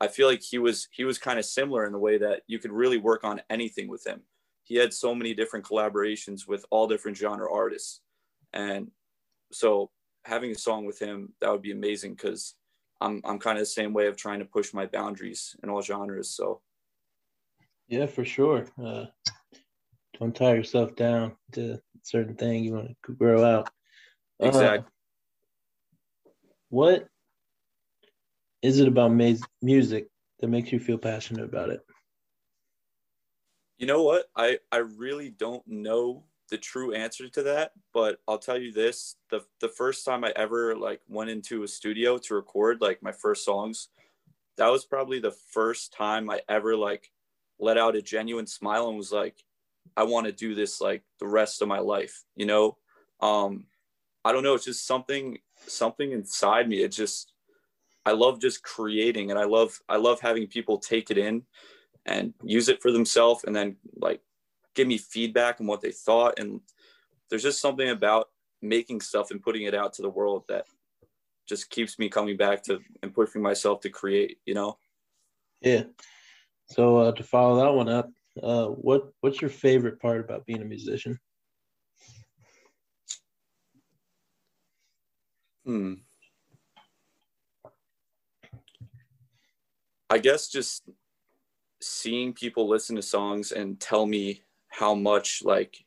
I 0.02 0.08
feel 0.08 0.28
like 0.28 0.42
he 0.44 0.60
was 0.60 0.88
he 0.92 1.04
was 1.04 1.18
kind 1.18 1.40
of 1.40 1.46
similar 1.46 1.86
in 1.86 1.94
the 1.94 2.00
way 2.00 2.20
that 2.20 2.44
you 2.46 2.60
could 2.60 2.72
really 2.72 2.98
work 2.98 3.24
on 3.24 3.42
anything 3.50 3.88
with 3.88 4.06
him. 4.06 4.22
He 4.66 4.76
had 4.76 4.94
so 4.94 5.14
many 5.16 5.34
different 5.34 5.66
collaborations 5.66 6.48
with 6.48 6.66
all 6.72 6.88
different 6.88 7.16
genre 7.16 7.52
artists. 7.52 8.02
And 8.52 8.92
so 9.52 9.92
having 10.26 10.52
a 10.52 10.56
song 10.56 10.86
with 10.86 11.00
him 11.00 11.34
that 11.40 11.52
would 11.52 11.62
be 11.62 11.72
amazing 11.72 12.16
cuz 12.16 12.56
I'm 13.00 13.22
I'm 13.24 13.40
kind 13.40 13.58
of 13.58 13.62
the 13.62 13.68
same 13.80 13.94
way 13.94 14.08
of 14.08 14.18
trying 14.18 14.40
to 14.40 14.46
push 14.46 14.74
my 14.74 14.88
boundaries 14.88 15.56
in 15.62 15.70
all 15.70 15.82
genres. 15.82 16.32
So 16.32 16.62
Yeah, 17.88 18.08
for 18.08 18.26
sure. 18.26 18.66
Uh, 18.84 19.06
don't 20.20 20.36
tie 20.36 20.56
yourself 20.56 20.96
down 20.96 21.36
to 21.52 21.74
a 21.74 21.80
certain 22.02 22.36
thing. 22.36 22.64
You 22.64 22.74
want 22.74 22.98
to 23.06 23.14
grow 23.14 23.44
out. 23.44 23.72
Uh, 24.42 24.48
Exactly. 24.48 24.92
what 26.70 27.08
is 28.64 28.80
it 28.80 28.88
about 28.88 29.14
ma- 29.14 29.46
music 29.62 30.08
that 30.40 30.48
makes 30.48 30.72
you 30.72 30.80
feel 30.80 30.98
passionate 30.98 31.46
about 31.46 31.70
it? 31.70 31.82
You 33.78 33.88
know 33.88 34.04
what? 34.04 34.26
I 34.36 34.60
I 34.72 34.78
really 34.78 35.30
don't 35.30 35.66
know 35.68 36.24
the 36.50 36.58
true 36.58 36.94
answer 36.94 37.28
to 37.30 37.44
that, 37.44 37.72
but 37.94 38.20
I'll 38.28 38.38
tell 38.38 38.58
you 38.58 38.72
this: 38.72 39.16
the 39.30 39.42
the 39.60 39.70
first 39.70 40.06
time 40.06 40.24
I 40.24 40.32
ever 40.36 40.76
like 40.76 41.02
went 41.10 41.30
into 41.30 41.64
a 41.64 41.68
studio 41.68 42.18
to 42.20 42.36
record 42.36 42.80
like 42.82 43.04
my 43.04 43.12
first 43.12 43.44
songs, 43.44 43.90
that 44.58 44.70
was 44.70 44.86
probably 44.86 45.20
the 45.20 45.36
first 45.52 45.94
time 45.94 46.30
I 46.30 46.42
ever 46.48 46.76
like 46.76 47.12
let 47.60 47.78
out 47.78 47.96
a 47.96 48.02
genuine 48.02 48.48
smile 48.48 48.88
and 48.88 48.98
was 48.98 49.12
like, 49.12 49.44
I 49.98 50.04
want 50.04 50.26
to 50.28 50.32
do 50.32 50.56
this 50.56 50.80
like 50.80 51.04
the 51.20 51.28
rest 51.28 51.62
of 51.62 51.68
my 51.68 51.80
life. 51.80 52.24
You 52.36 52.46
know, 52.46 52.78
um, 53.22 53.66
I 54.24 54.32
don't 54.32 54.44
know. 54.44 54.54
It's 54.54 54.66
just 54.66 54.88
something 54.88 55.38
something 55.68 56.14
inside 56.14 56.70
me. 56.70 56.82
It 56.82 56.94
just 56.94 57.34
I 58.06 58.12
love 58.12 58.40
just 58.40 58.64
creating, 58.64 59.32
and 59.32 59.40
I 59.40 59.44
love 59.44 59.78
I 59.90 59.98
love 59.98 60.22
having 60.22 60.48
people 60.48 60.78
take 60.78 61.12
it 61.12 61.18
in 61.18 61.44
and 62.06 62.34
use 62.44 62.70
it 62.70 62.82
for 62.82 62.92
themselves 62.92 63.44
and 63.44 63.56
then 63.56 63.76
like 63.98 64.22
give 64.76 64.88
me 64.88 64.98
feedback 64.98 65.60
on 65.60 65.68
what 65.68 65.82
they 65.82 65.92
thought 65.92 66.38
and 66.40 66.62
there's 67.30 67.44
just 67.44 67.62
something 67.62 67.90
about 67.90 68.30
making 68.62 69.02
stuff 69.02 69.32
and 69.32 69.42
putting 69.42 69.64
it 69.64 69.74
out 69.74 69.94
to 69.94 70.02
the 70.02 70.10
world 70.10 70.44
that 70.48 70.66
just 71.48 71.70
keeps 71.70 72.00
me 72.00 72.10
coming 72.10 72.38
back 72.38 72.64
to 72.64 72.80
and 73.04 73.14
pushing 73.14 73.42
myself 73.42 73.80
to 73.80 73.90
create 73.90 74.38
you 74.46 74.54
know 74.54 74.78
Yeah. 75.62 75.84
So 76.68 76.98
uh, 76.98 77.12
to 77.12 77.24
follow 77.24 77.64
that 77.64 77.74
one 77.74 77.90
up, 77.90 78.10
uh, 78.42 78.68
what 78.68 79.12
what's 79.22 79.40
your 79.40 79.52
favorite 79.52 80.00
part 80.00 80.20
about 80.20 80.46
being 80.46 80.62
a 80.62 80.66
musician? 80.66 81.20
hmm. 85.66 85.94
i 90.10 90.18
guess 90.18 90.48
just 90.48 90.88
seeing 91.86 92.34
people 92.34 92.68
listen 92.68 92.96
to 92.96 93.02
songs 93.02 93.52
and 93.52 93.80
tell 93.80 94.06
me 94.06 94.42
how 94.68 94.96
much 94.96 95.42
like 95.44 95.78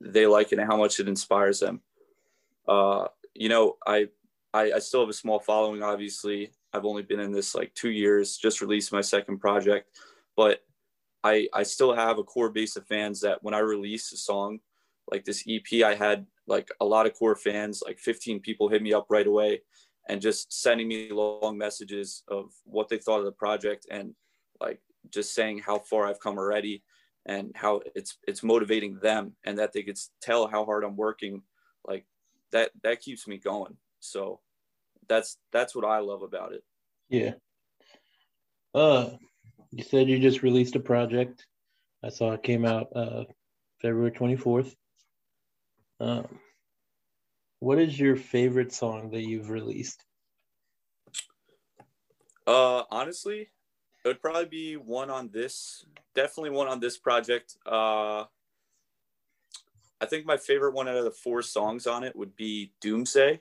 they 0.00 0.26
like 0.26 0.52
it 0.52 0.58
and 0.58 0.68
how 0.68 0.76
much 0.76 0.98
it 0.98 1.08
inspires 1.08 1.60
them. 1.60 1.80
Uh 2.66 3.06
you 3.34 3.48
know 3.48 3.78
i 3.86 4.06
i, 4.52 4.72
I 4.72 4.78
still 4.78 5.00
have 5.00 5.08
a 5.08 5.14
small 5.14 5.38
following 5.38 5.82
obviously. 5.82 6.50
I've 6.74 6.84
only 6.86 7.02
been 7.02 7.20
in 7.20 7.32
this 7.32 7.54
like 7.54 7.74
two 7.74 7.90
years 7.90 8.36
just 8.36 8.60
released 8.60 8.92
my 8.92 9.00
second 9.00 9.38
project. 9.38 9.88
But 10.36 10.62
i 11.24 11.46
i 11.52 11.62
still 11.62 11.94
have 11.94 12.18
a 12.18 12.24
core 12.24 12.50
base 12.50 12.76
of 12.76 12.86
fans 12.86 13.20
that 13.20 13.42
when 13.42 13.54
i 13.54 13.58
release 13.58 14.12
a 14.12 14.16
song 14.16 14.58
like 15.10 15.24
this 15.24 15.44
ep 15.48 15.84
i 15.84 15.94
had 15.94 16.26
like 16.46 16.68
a 16.80 16.84
lot 16.84 17.06
of 17.06 17.14
core 17.14 17.36
fans 17.36 17.82
like 17.84 17.98
15 17.98 18.40
people 18.40 18.68
hit 18.68 18.82
me 18.82 18.92
up 18.92 19.06
right 19.08 19.26
away 19.26 19.62
and 20.08 20.20
just 20.20 20.52
sending 20.52 20.88
me 20.88 21.10
long 21.10 21.56
messages 21.56 22.24
of 22.28 22.52
what 22.64 22.88
they 22.88 22.98
thought 22.98 23.20
of 23.20 23.24
the 23.24 23.32
project 23.32 23.86
and 23.90 24.14
like 24.60 24.80
just 25.10 25.34
saying 25.34 25.58
how 25.58 25.78
far 25.78 26.06
I've 26.06 26.20
come 26.20 26.38
already 26.38 26.82
and 27.26 27.52
how 27.54 27.80
it's 27.94 28.18
it's 28.26 28.42
motivating 28.42 28.98
them 28.98 29.34
and 29.44 29.58
that 29.58 29.72
they 29.72 29.82
could 29.82 29.98
tell 30.20 30.46
how 30.46 30.64
hard 30.64 30.84
I'm 30.84 30.96
working 30.96 31.42
like 31.86 32.04
that 32.50 32.70
that 32.82 33.00
keeps 33.00 33.26
me 33.26 33.38
going 33.38 33.76
so 34.00 34.40
that's 35.08 35.38
that's 35.52 35.74
what 35.74 35.84
I 35.84 35.98
love 35.98 36.22
about 36.22 36.52
it 36.52 36.64
Yeah. 37.08 37.34
Uh, 38.74 39.10
you 39.70 39.84
said 39.84 40.08
you 40.08 40.18
just 40.18 40.42
released 40.42 40.76
a 40.76 40.80
project. 40.80 41.46
I 42.02 42.08
saw 42.08 42.32
it 42.32 42.42
came 42.42 42.64
out 42.64 42.88
uh, 42.96 43.24
February 43.80 44.10
twenty 44.10 44.36
fourth. 44.36 44.74
Um, 46.00 46.26
what 47.60 47.78
is 47.78 47.98
your 47.98 48.16
favorite 48.16 48.72
song 48.72 49.10
that 49.10 49.22
you've 49.22 49.50
released? 49.50 50.04
uh 52.46 52.82
honestly 52.90 53.50
it 54.04 54.08
would 54.08 54.20
probably 54.20 54.46
be 54.46 54.76
one 54.76 55.10
on 55.10 55.30
this 55.32 55.84
definitely 56.14 56.50
one 56.50 56.68
on 56.68 56.80
this 56.80 56.96
project 56.98 57.56
uh 57.66 58.24
I 60.00 60.06
think 60.06 60.26
my 60.26 60.36
favorite 60.36 60.74
one 60.74 60.88
out 60.88 60.96
of 60.96 61.04
the 61.04 61.12
four 61.12 61.42
songs 61.42 61.86
on 61.86 62.02
it 62.02 62.16
would 62.16 62.34
be 62.34 62.72
Doomsday. 62.80 63.40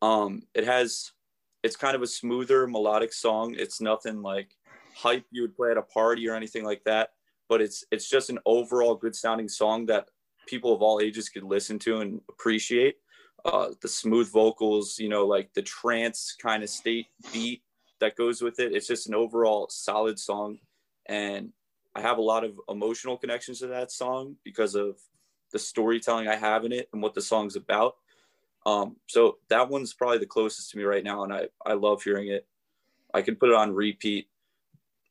Um, 0.00 0.44
it 0.54 0.64
has, 0.64 1.12
it's 1.62 1.76
kind 1.76 1.94
of 1.94 2.00
a 2.00 2.06
smoother 2.06 2.66
melodic 2.66 3.12
song. 3.12 3.54
It's 3.58 3.78
nothing 3.78 4.22
like 4.22 4.56
hype 4.94 5.26
you 5.30 5.42
would 5.42 5.54
play 5.54 5.70
at 5.70 5.76
a 5.76 5.82
party 5.82 6.26
or 6.26 6.34
anything 6.34 6.64
like 6.64 6.82
that. 6.84 7.10
but 7.48 7.60
it's 7.60 7.84
it's 7.90 8.08
just 8.08 8.30
an 8.30 8.38
overall 8.46 8.94
good 8.94 9.14
sounding 9.14 9.48
song 9.48 9.86
that 9.86 10.08
people 10.46 10.72
of 10.72 10.82
all 10.82 11.00
ages 11.00 11.28
could 11.28 11.44
listen 11.44 11.78
to 11.80 12.00
and 12.00 12.20
appreciate. 12.28 12.96
Uh, 13.44 13.68
the 13.82 13.88
smooth 13.88 14.30
vocals, 14.32 14.98
you 14.98 15.08
know, 15.08 15.26
like 15.26 15.52
the 15.54 15.62
trance 15.62 16.34
kind 16.40 16.62
of 16.62 16.70
state 16.70 17.06
beat 17.32 17.62
that 18.00 18.16
goes 18.16 18.42
with 18.42 18.58
it. 18.60 18.72
It's 18.72 18.86
just 18.86 19.08
an 19.08 19.14
overall 19.14 19.68
solid 19.70 20.18
song, 20.18 20.58
and 21.06 21.52
I 21.94 22.00
have 22.00 22.18
a 22.18 22.22
lot 22.22 22.44
of 22.44 22.58
emotional 22.68 23.16
connections 23.16 23.60
to 23.60 23.68
that 23.68 23.92
song 23.92 24.36
because 24.44 24.74
of 24.74 24.98
the 25.52 25.58
storytelling 25.58 26.28
I 26.28 26.36
have 26.36 26.64
in 26.64 26.72
it 26.72 26.88
and 26.92 27.02
what 27.02 27.14
the 27.14 27.22
song's 27.22 27.56
about. 27.56 27.94
Um, 28.66 28.96
so 29.06 29.38
that 29.48 29.68
one's 29.68 29.94
probably 29.94 30.18
the 30.18 30.26
closest 30.26 30.70
to 30.70 30.78
me 30.78 30.84
right 30.84 31.04
now, 31.04 31.24
and 31.24 31.32
I 31.32 31.48
I 31.64 31.74
love 31.74 32.02
hearing 32.02 32.28
it. 32.28 32.46
I 33.12 33.22
can 33.22 33.36
put 33.36 33.50
it 33.50 33.54
on 33.54 33.74
repeat 33.74 34.28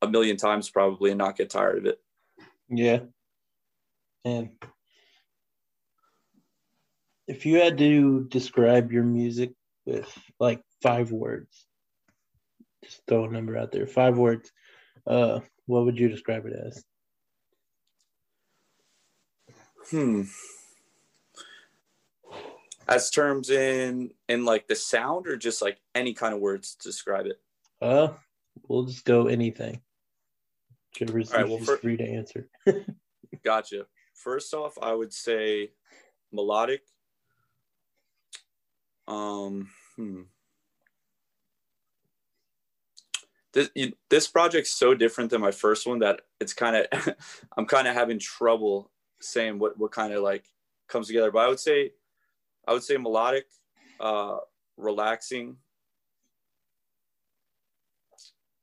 a 0.02 0.08
million 0.08 0.36
times 0.36 0.70
probably 0.70 1.12
and 1.12 1.18
not 1.18 1.38
get 1.38 1.50
tired 1.50 1.78
of 1.78 1.86
it. 1.86 2.00
Yeah. 2.70 3.00
And 4.26 4.50
if 7.28 7.46
you 7.46 7.58
had 7.58 7.78
to 7.78 8.26
describe 8.26 8.92
your 8.92 9.04
music 9.04 9.52
with 9.86 10.12
like 10.40 10.62
five 10.82 11.12
words, 11.12 11.66
just 12.84 13.02
throw 13.08 13.26
a 13.26 13.32
number 13.32 13.58
out 13.58 13.72
there, 13.72 13.88
five 13.88 14.18
words, 14.18 14.52
uh, 15.08 15.40
what 15.66 15.86
would 15.86 15.98
you 15.98 16.10
describe 16.10 16.46
it 16.46 16.54
as? 16.54 16.84
Hmm. 19.90 20.24
As 22.88 23.10
terms 23.10 23.50
in 23.50 24.12
in 24.28 24.44
like 24.44 24.68
the 24.68 24.76
sound 24.76 25.28
or 25.28 25.38
just 25.38 25.62
like 25.62 25.80
any 25.96 26.14
kind 26.14 26.34
of 26.34 26.42
words 26.42 26.76
to 26.76 26.90
describe 26.90 27.26
it? 27.26 27.40
Uh, 27.82 28.10
we'll 28.68 28.84
just 28.84 29.06
go 29.06 29.28
anything. 29.28 29.82
Whichever's 30.94 31.32
All 31.32 31.40
right, 31.40 31.50
well, 31.50 31.60
free 31.60 31.98
to 31.98 32.04
answer. 32.04 32.50
Gotcha. 33.44 33.86
First 34.14 34.54
off, 34.54 34.78
I 34.82 34.94
would 34.94 35.14
say 35.14 35.72
melodic. 36.32 36.82
Um, 39.08 39.70
hmm. 39.96 40.22
This 43.54 43.70
you, 43.76 43.94
this 44.10 44.28
project's 44.28 44.74
so 44.74 44.94
different 44.96 45.30
than 45.30 45.42
my 45.42 45.52
first 45.52 45.86
one 45.86 46.00
that 46.00 46.22
it's 46.40 46.54
kind 46.54 46.76
of 46.76 47.16
I'm 47.58 47.66
kind 47.66 47.88
of 47.88 47.94
having 47.94 48.20
trouble 48.20 48.92
saying 49.22 49.60
what 49.60 49.78
what 49.78 49.92
kind 49.92 50.14
of 50.14 50.24
like 50.24 50.46
comes 50.88 51.08
together. 51.08 51.32
But 51.32 51.46
I 51.46 51.48
would 51.48 51.60
say 51.60 51.92
I 52.68 52.74
would 52.74 52.84
say 52.84 52.98
melodic, 52.98 53.46
uh, 54.00 54.38
relaxing, 54.78 55.58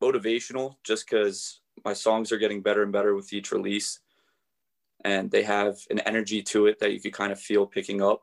motivational. 0.03 0.77
Just 0.85 1.09
because 1.09 1.61
my 1.85 1.93
songs 1.93 2.33
are 2.33 2.39
getting 2.39 2.63
better 2.63 2.83
and 2.83 2.93
better 2.93 3.15
with 3.15 3.33
each 3.33 3.53
release 3.53 4.01
and 5.05 5.31
they 5.31 5.43
have 5.43 5.77
an 5.91 6.01
energy 6.01 6.43
to 6.43 6.67
it 6.67 6.79
that 6.79 6.93
you 6.93 7.01
could 7.01 7.13
kind 7.13 7.33
of 7.33 7.41
feel 7.41 7.67
picking 7.67 8.03
up. 8.03 8.23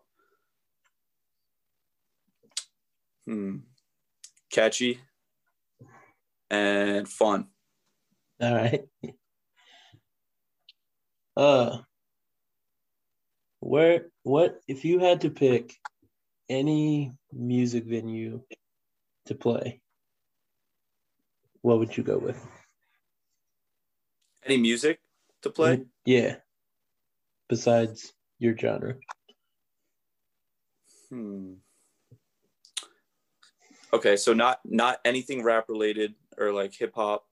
Hmm. 3.26 3.58
Catchy 4.52 5.02
and 6.50 7.08
fun. 7.08 7.48
All 8.42 8.56
right. 8.56 8.86
Uh, 11.36 11.78
where 13.60 14.08
what 14.24 14.60
if 14.68 14.86
you 14.86 15.00
had 15.00 15.22
to 15.22 15.30
pick 15.30 15.76
any 16.50 17.14
music 17.32 17.86
venue 17.86 18.42
to 19.26 19.36
play? 19.36 19.82
What 21.62 21.80
would 21.80 21.96
you 21.98 22.04
go 22.04 22.18
with? 22.18 22.44
Any 24.46 24.58
music 24.58 25.00
to 25.42 25.50
play? 25.50 25.86
Yeah. 26.06 26.38
Besides 27.50 28.14
your 28.40 28.58
genre. 28.58 28.96
Hmm. 31.10 31.54
Okay, 33.94 34.18
so 34.18 34.34
not 34.34 34.60
not 34.66 35.00
anything 35.06 35.44
rap 35.44 35.66
related 35.70 36.14
or 36.38 36.52
like 36.52 36.74
hip 36.74 36.94
hop. 36.96 37.26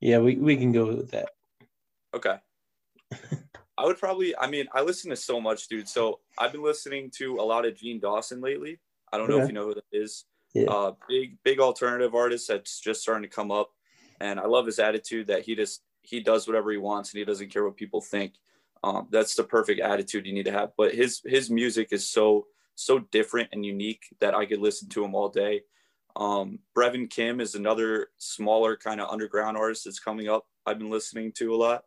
Yeah, 0.00 0.18
we, 0.18 0.36
we 0.36 0.56
can 0.56 0.72
go 0.72 0.86
with 0.86 1.12
that. 1.12 1.28
Okay. 2.14 2.36
I 3.78 3.86
would 3.86 3.98
probably 3.98 4.36
I 4.36 4.48
mean, 4.48 4.66
I 4.74 4.82
listen 4.82 5.10
to 5.10 5.16
so 5.16 5.40
much, 5.40 5.68
dude. 5.68 5.88
So 5.88 6.20
I've 6.38 6.52
been 6.52 6.62
listening 6.62 7.10
to 7.18 7.36
a 7.36 7.42
lot 7.42 7.64
of 7.64 7.76
Jean 7.76 8.00
Dawson 8.00 8.40
lately. 8.40 8.80
I 9.12 9.18
don't 9.18 9.28
know 9.28 9.40
if 9.40 9.48
you 9.48 9.54
know 9.54 9.66
who 9.66 9.74
that 9.74 9.84
is. 9.92 10.24
Yeah. 10.54 10.70
Uh 10.70 10.92
big 11.08 11.38
big 11.42 11.60
alternative 11.60 12.14
artist 12.14 12.48
that's 12.48 12.80
just 12.80 13.00
starting 13.00 13.22
to 13.22 13.34
come 13.34 13.50
up. 13.50 13.70
And 14.20 14.38
I 14.38 14.46
love 14.46 14.66
his 14.66 14.78
attitude 14.78 15.28
that 15.28 15.42
he 15.42 15.54
just 15.54 15.82
he 16.02 16.20
does 16.20 16.46
whatever 16.46 16.70
he 16.70 16.78
wants 16.78 17.12
and 17.12 17.18
he 17.18 17.24
doesn't 17.24 17.50
care 17.50 17.64
what 17.64 17.76
people 17.76 18.00
think. 18.00 18.34
Um, 18.84 19.06
that's 19.10 19.36
the 19.36 19.44
perfect 19.44 19.80
attitude 19.80 20.26
you 20.26 20.34
need 20.34 20.46
to 20.46 20.52
have. 20.52 20.72
But 20.76 20.94
his 20.94 21.20
his 21.24 21.48
music 21.48 21.88
is 21.92 22.08
so 22.08 22.46
so 22.74 22.98
different 22.98 23.48
and 23.52 23.64
unique 23.64 24.04
that 24.20 24.34
I 24.34 24.46
could 24.46 24.60
listen 24.60 24.88
to 24.90 25.04
him 25.04 25.14
all 25.14 25.28
day. 25.28 25.62
Um, 26.16 26.58
Brevin 26.76 27.08
Kim 27.08 27.40
is 27.40 27.54
another 27.54 28.08
smaller 28.18 28.76
kind 28.76 29.00
of 29.00 29.08
underground 29.10 29.56
artist 29.56 29.84
that's 29.84 29.98
coming 29.98 30.28
up. 30.28 30.44
I've 30.66 30.78
been 30.78 30.90
listening 30.90 31.32
to 31.32 31.54
a 31.54 31.56
lot. 31.56 31.84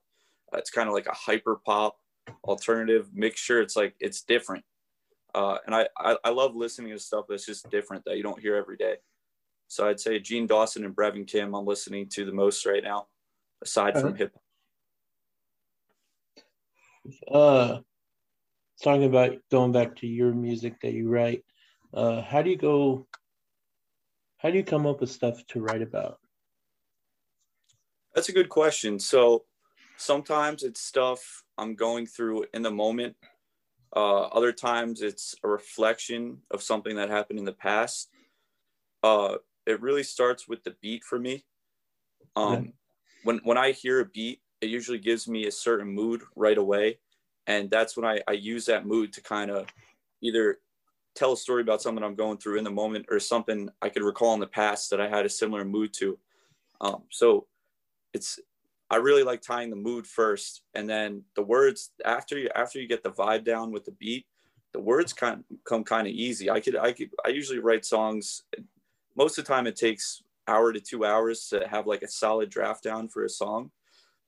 Uh, 0.54 0.58
it's 0.58 0.72
kind 0.72 0.88
of 0.88 0.96
like 0.96 1.08
a 1.08 1.14
hyper 1.14 1.60
pop 1.66 1.98
alternative 2.44 3.10
mixture. 3.14 3.62
It's 3.62 3.76
like 3.76 3.96
it's 4.00 4.22
different, 4.22 4.64
uh, 5.34 5.58
and 5.66 5.76
I, 5.76 5.88
I 5.98 6.18
I 6.24 6.30
love 6.30 6.56
listening 6.56 6.92
to 6.92 7.00
stuff 7.00 7.26
that's 7.30 7.46
just 7.46 7.70
different 7.70 8.04
that 8.06 8.18
you 8.18 8.24
don't 8.24 8.40
hear 8.40 8.56
every 8.56 8.78
day. 8.78 8.96
So 9.68 9.88
I'd 9.88 10.00
say 10.00 10.20
Jean 10.20 10.48
Dawson 10.48 10.86
and 10.86 10.96
Brevin 10.96 11.28
Kim 11.28 11.54
I'm 11.54 11.66
listening 11.66 12.08
to 12.10 12.26
the 12.26 12.32
most 12.32 12.66
right 12.66 12.84
now, 12.84 13.08
aside 13.64 14.00
from 14.00 14.16
hip. 14.16 14.36
Uh 17.32 17.80
talking 18.84 19.06
about 19.06 19.38
going 19.52 19.72
back 19.72 19.96
to 19.98 20.08
your 20.08 20.34
music 20.34 20.80
that 20.82 20.94
you 20.94 21.10
write, 21.10 21.44
uh 21.94 22.22
how 22.22 22.42
do 22.42 22.50
you 22.50 22.58
go 22.58 23.08
how 24.38 24.50
do 24.52 24.58
you 24.58 24.64
come 24.64 24.86
up 24.86 25.02
with 25.02 25.10
stuff 25.10 25.46
to 25.48 25.62
write 25.62 25.82
about? 25.82 26.20
That's 28.14 28.30
a 28.30 28.34
good 28.34 28.50
question. 28.50 29.00
So 29.00 29.46
sometimes 29.98 30.64
it's 30.64 30.82
stuff 30.82 31.44
I'm 31.58 31.76
going 31.76 32.06
through 32.06 32.46
in 32.54 32.62
the 32.62 32.72
moment. 32.72 33.16
Uh, 33.96 34.24
other 34.28 34.52
times 34.52 35.02
it's 35.02 35.36
a 35.44 35.48
reflection 35.48 36.42
of 36.52 36.62
something 36.62 36.96
that 36.98 37.10
happened 37.10 37.40
in 37.40 37.46
the 37.46 37.54
past. 37.54 38.10
Uh, 39.04 39.38
it 39.66 39.82
really 39.82 40.04
starts 40.04 40.48
with 40.48 40.64
the 40.64 40.76
beat 40.82 41.04
for 41.04 41.20
me. 41.20 41.46
Um, 42.36 42.54
Okay. 42.60 42.74
When 43.24 43.40
when 43.40 43.58
I 43.58 43.72
hear 43.72 44.00
a 44.00 44.06
beat, 44.06 44.42
it 44.62 44.70
usually 44.70 45.00
gives 45.00 45.28
me 45.28 45.48
a 45.48 45.52
certain 45.52 45.88
mood 45.88 46.24
right 46.36 46.58
away, 46.58 47.00
and 47.48 47.70
that's 47.70 47.96
when 47.96 48.06
I, 48.06 48.22
I 48.28 48.34
use 48.34 48.66
that 48.66 48.86
mood 48.86 49.14
to 49.14 49.22
kind 49.22 49.52
of 49.52 49.68
either 50.22 50.60
tell 51.16 51.34
a 51.34 51.38
story 51.38 51.62
about 51.62 51.82
something 51.82 52.04
I'm 52.04 52.16
going 52.16 52.38
through 52.38 52.58
in 52.58 52.64
the 52.64 52.72
moment 52.72 53.06
or 53.10 53.20
something 53.20 53.70
I 53.82 53.90
could 53.90 54.04
recall 54.04 54.34
in 54.34 54.40
the 54.40 54.48
past 54.48 54.90
that 54.90 55.00
I 55.00 55.08
had 55.08 55.26
a 55.26 55.30
similar 55.30 55.64
mood 55.64 55.94
to. 55.94 56.18
Um, 56.82 57.04
so 57.10 57.48
it's 58.14 58.40
I 58.90 58.98
really 58.98 59.24
like 59.24 59.42
tying 59.42 59.70
the 59.70 59.76
mood 59.76 60.06
first, 60.06 60.62
and 60.76 60.88
then 60.88 61.24
the 61.36 61.42
words 61.42 61.92
after 62.04 62.38
you 62.38 62.50
after 62.56 62.80
you 62.80 62.88
get 62.88 63.04
the 63.04 63.12
vibe 63.12 63.44
down 63.44 63.72
with 63.72 63.86
the 63.86 63.92
beat, 63.94 64.26
the 64.74 64.80
words 64.80 65.14
kind 65.14 65.44
come 65.68 65.84
kind 65.84 66.08
of 66.08 66.14
easy. 66.14 66.50
I 66.50 66.60
could 66.60 66.76
I 66.78 66.92
could 66.92 67.10
I 67.26 67.30
usually 67.30 67.60
write 67.60 67.86
songs. 67.86 68.44
Most 69.16 69.38
of 69.38 69.46
the 69.46 69.54
time, 69.54 69.66
it 69.66 69.76
takes 69.76 70.22
hour 70.48 70.74
to 70.74 70.80
two 70.80 71.06
hours 71.06 71.48
to 71.48 71.68
have 71.68 71.88
like 71.88 72.04
a 72.04 72.08
solid 72.08 72.50
draft 72.50 72.84
down 72.84 73.08
for 73.08 73.24
a 73.24 73.30
song, 73.30 73.72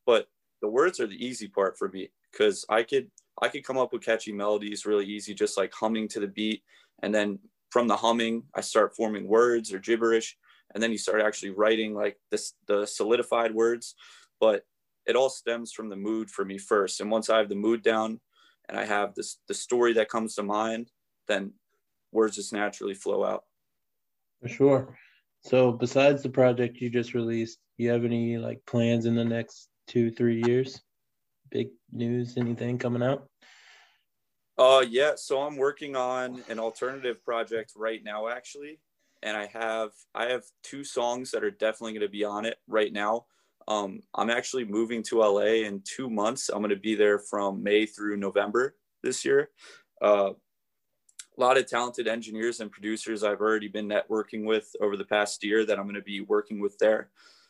but 0.05 0.27
the 0.61 0.67
words 0.67 0.99
are 0.99 1.07
the 1.07 1.23
easy 1.23 1.47
part 1.47 1.77
for 1.77 1.89
me 1.89 2.09
because 2.37 2.65
I 2.69 2.83
could 2.83 3.09
I 3.41 3.49
could 3.49 3.63
come 3.63 3.77
up 3.77 3.93
with 3.93 4.03
catchy 4.03 4.31
melodies 4.31 4.85
really 4.85 5.05
easy, 5.05 5.33
just 5.33 5.57
like 5.57 5.73
humming 5.73 6.07
to 6.09 6.19
the 6.19 6.27
beat, 6.27 6.63
and 7.01 7.13
then 7.13 7.39
from 7.69 7.87
the 7.87 7.95
humming, 7.95 8.43
I 8.55 8.61
start 8.61 8.95
forming 8.95 9.27
words 9.27 9.73
or 9.73 9.79
gibberish, 9.79 10.37
and 10.73 10.81
then 10.81 10.91
you 10.91 10.97
start 10.97 11.21
actually 11.21 11.51
writing 11.51 11.93
like 11.93 12.17
this 12.31 12.53
the 12.67 12.85
solidified 12.85 13.53
words. 13.53 13.95
But 14.39 14.65
it 15.05 15.15
all 15.15 15.29
stems 15.29 15.71
from 15.71 15.89
the 15.89 15.95
mood 15.95 16.29
for 16.29 16.45
me 16.45 16.57
first. 16.57 17.01
And 17.01 17.09
once 17.09 17.29
i 17.29 17.37
have 17.37 17.49
the 17.49 17.55
mood 17.55 17.81
down 17.81 18.19
and 18.69 18.77
i 18.77 18.85
have 18.85 19.15
this 19.15 19.39
the 19.47 19.53
story 19.53 19.93
that 19.93 20.09
comes 20.09 20.35
to 20.35 20.43
mind 20.43 20.91
then 21.27 21.53
words 22.11 22.35
just 22.35 22.53
naturally 22.53 22.93
flow 22.93 23.23
out. 23.23 23.43
For 24.41 24.47
sure. 24.47 24.97
So 25.41 25.71
besides 25.71 26.23
the 26.23 26.29
project 26.29 26.77
you 26.77 26.89
just 26.89 27.13
released, 27.13 27.59
you 27.77 27.89
have 27.89 28.05
any 28.05 28.37
like 28.37 28.65
plans 28.65 29.05
in 29.05 29.15
the 29.15 29.25
next 29.25 29.69
two, 29.87 30.11
three 30.11 30.43
years? 30.45 30.81
Big 31.49 31.69
news, 31.91 32.37
anything 32.37 32.77
coming 32.77 33.03
out? 33.03 33.27
uh 34.57 34.83
yeah 34.89 35.11
so 35.15 35.41
i'm 35.41 35.55
working 35.55 35.95
on 35.95 36.41
an 36.49 36.59
alternative 36.59 37.23
project 37.23 37.73
right 37.75 38.03
now 38.03 38.27
actually 38.27 38.79
and 39.23 39.37
i 39.37 39.45
have 39.45 39.91
i 40.15 40.25
have 40.25 40.43
two 40.63 40.83
songs 40.83 41.31
that 41.31 41.43
are 41.43 41.51
definitely 41.51 41.93
going 41.93 42.01
to 42.01 42.09
be 42.09 42.23
on 42.23 42.45
it 42.45 42.57
right 42.67 42.91
now 42.91 43.25
um, 43.67 44.01
i'm 44.15 44.29
actually 44.29 44.65
moving 44.65 45.03
to 45.03 45.19
la 45.19 45.41
in 45.41 45.81
two 45.83 46.09
months 46.09 46.49
i'm 46.49 46.59
going 46.59 46.69
to 46.69 46.75
be 46.75 46.95
there 46.95 47.19
from 47.19 47.61
may 47.61 47.85
through 47.85 48.17
november 48.17 48.75
this 49.03 49.23
year 49.23 49.49
uh, 50.01 50.31
a 51.37 51.41
lot 51.41 51.57
of 51.57 51.67
talented 51.67 52.07
engineers 52.07 52.61
and 52.61 52.71
producers 52.71 53.23
I've 53.23 53.41
already 53.41 53.67
been 53.67 53.87
networking 53.87 54.43
with 54.43 54.75
over 54.81 54.97
the 54.97 55.05
past 55.05 55.43
year 55.43 55.65
that 55.65 55.77
I'm 55.77 55.85
going 55.85 55.95
to 55.95 56.01
be 56.01 56.21
working 56.21 56.59
with 56.59 56.77
there. 56.79 57.09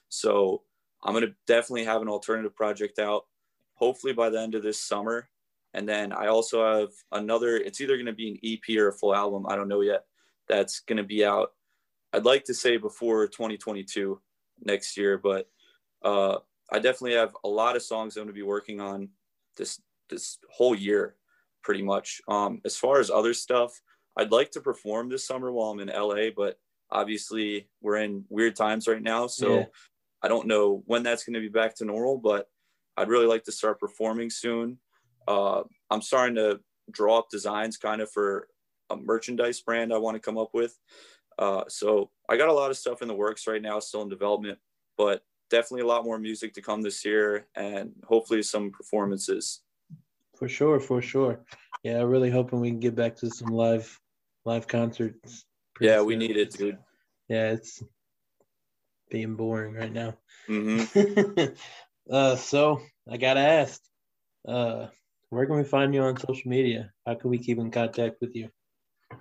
So 0.10 0.64
I'm 1.04 1.14
gonna 1.14 1.28
definitely 1.46 1.86
have 1.86 2.02
an 2.02 2.10
alternative 2.10 2.56
project 2.56 3.00
out, 3.00 3.26
hopefully 3.78 4.14
by 4.14 4.30
the 4.30 4.40
end 4.42 4.56
of 4.56 4.64
this 4.64 4.80
summer. 4.80 5.30
And 5.74 5.88
then 5.88 6.12
I 6.12 6.28
also 6.28 6.82
have 6.82 6.90
another. 7.12 7.58
It's 7.58 7.82
either 7.82 7.98
gonna 7.98 8.14
be 8.14 8.30
an 8.32 8.40
EP 8.44 8.78
or 8.78 8.90
a 8.90 8.94
full 8.94 9.16
album. 9.16 9.46
I 9.48 9.56
don't 9.56 9.68
know 9.68 9.82
yet. 9.82 10.06
That's 10.48 10.80
gonna 10.82 11.04
be 11.04 11.24
out. 11.24 11.54
I'd 12.14 12.26
like 12.26 12.46
to 12.46 12.54
say 12.54 12.78
before 12.78 13.28
2022 13.28 14.20
next 14.64 14.98
year, 14.98 15.18
but 15.18 15.48
uh, 16.04 16.38
I 16.72 16.80
definitely 16.80 17.14
have 17.14 17.36
a 17.44 17.50
lot 17.50 17.76
of 17.76 17.84
songs 17.84 18.18
I'm 18.18 18.24
gonna 18.24 18.34
be 18.34 18.42
working 18.42 18.82
on 18.82 19.10
this 19.56 19.82
this 20.10 20.40
whole 20.50 20.74
year, 20.74 21.16
pretty 21.62 21.84
much. 21.84 22.22
Um, 22.28 22.62
as 22.66 22.78
far 22.78 23.00
as 23.00 23.12
other 23.12 23.34
stuff, 23.34 23.80
I'd 24.18 24.32
like 24.32 24.52
to 24.52 24.62
perform 24.62 25.10
this 25.10 25.28
summer 25.28 25.52
while 25.52 25.70
I'm 25.70 25.80
in 25.80 25.90
LA, 25.90 26.32
but 26.36 26.58
obviously 26.90 27.70
we're 27.82 27.98
in 27.98 28.26
weird 28.30 28.56
times 28.56 28.88
right 28.88 29.02
now, 29.02 29.28
so 29.28 29.60
Yeah. 29.60 29.66
I 30.24 30.28
don't 30.28 30.48
know 30.48 30.82
when 30.88 31.04
that's 31.04 31.24
going 31.24 31.36
to 31.36 31.40
be 31.40 31.50
back 31.50 31.76
to 31.76 31.86
normal. 31.86 32.18
But 32.18 32.50
I'd 32.98 33.10
really 33.10 33.28
like 33.28 33.44
to 33.46 33.52
start 33.52 33.80
performing 33.80 34.30
soon. 34.30 34.80
Uh, 35.28 35.64
I'm 35.90 36.02
starting 36.02 36.36
to 36.36 36.60
draw 36.92 37.20
up 37.20 37.30
designs 37.30 37.78
kind 37.78 38.02
of 38.02 38.12
for 38.12 38.48
a 38.90 38.98
merchandise 38.98 39.62
brand 39.62 39.94
I 39.94 39.98
want 39.98 40.16
to 40.16 40.22
come 40.22 40.38
up 40.38 40.50
with. 40.54 40.78
Uh, 41.38 41.64
so 41.68 42.10
I 42.30 42.38
got 42.38 42.50
a 42.50 42.54
lot 42.54 42.72
of 42.72 42.78
stuff 42.78 43.02
in 43.02 43.08
the 43.08 43.14
works 43.14 43.48
right 43.48 43.62
now, 43.62 43.80
still 43.80 44.02
in 44.02 44.10
development, 44.10 44.58
but 44.98 45.24
definitely 45.50 45.84
a 45.84 45.88
lot 45.88 46.04
more 46.04 46.18
music 46.18 46.54
to 46.54 46.62
come 46.62 46.82
this 46.82 47.06
year 47.06 47.48
and 47.56 47.92
hopefully 48.06 48.42
some 48.42 48.72
performances. 48.72 49.62
For 50.36 50.48
sure, 50.48 50.80
for 50.80 51.02
sure. 51.02 51.44
Yeah, 51.84 52.02
I'm 52.02 52.10
really 52.10 52.32
hoping 52.32 52.60
we 52.60 52.70
can 52.70 52.80
get 52.80 52.96
back 52.96 53.16
to 53.18 53.30
some 53.30 53.50
live 53.50 54.00
live 54.46 54.68
concerts. 54.68 55.46
Yeah, 55.80 56.02
we 56.02 56.16
need 56.16 56.38
it, 56.38 56.52
dude. 56.52 56.78
Yeah, 57.28 57.52
it's 57.52 57.84
being 59.10 59.36
boring 59.36 59.74
right 59.74 59.94
now. 59.94 60.18
hmm 60.48 60.84
uh, 62.10 62.36
so 62.36 62.82
I 63.10 63.18
gotta 63.18 63.40
ask, 63.40 63.82
uh, 64.48 64.88
where 65.30 65.46
can 65.46 65.58
we 65.58 65.64
find 65.64 65.94
you 65.94 66.02
on 66.04 66.18
social 66.18 66.50
media? 66.50 66.92
How 67.06 67.16
can 67.16 67.30
we 67.30 67.38
keep 67.38 67.58
in 67.58 67.72
contact 67.72 68.18
with 68.22 68.36
you? 68.36 68.50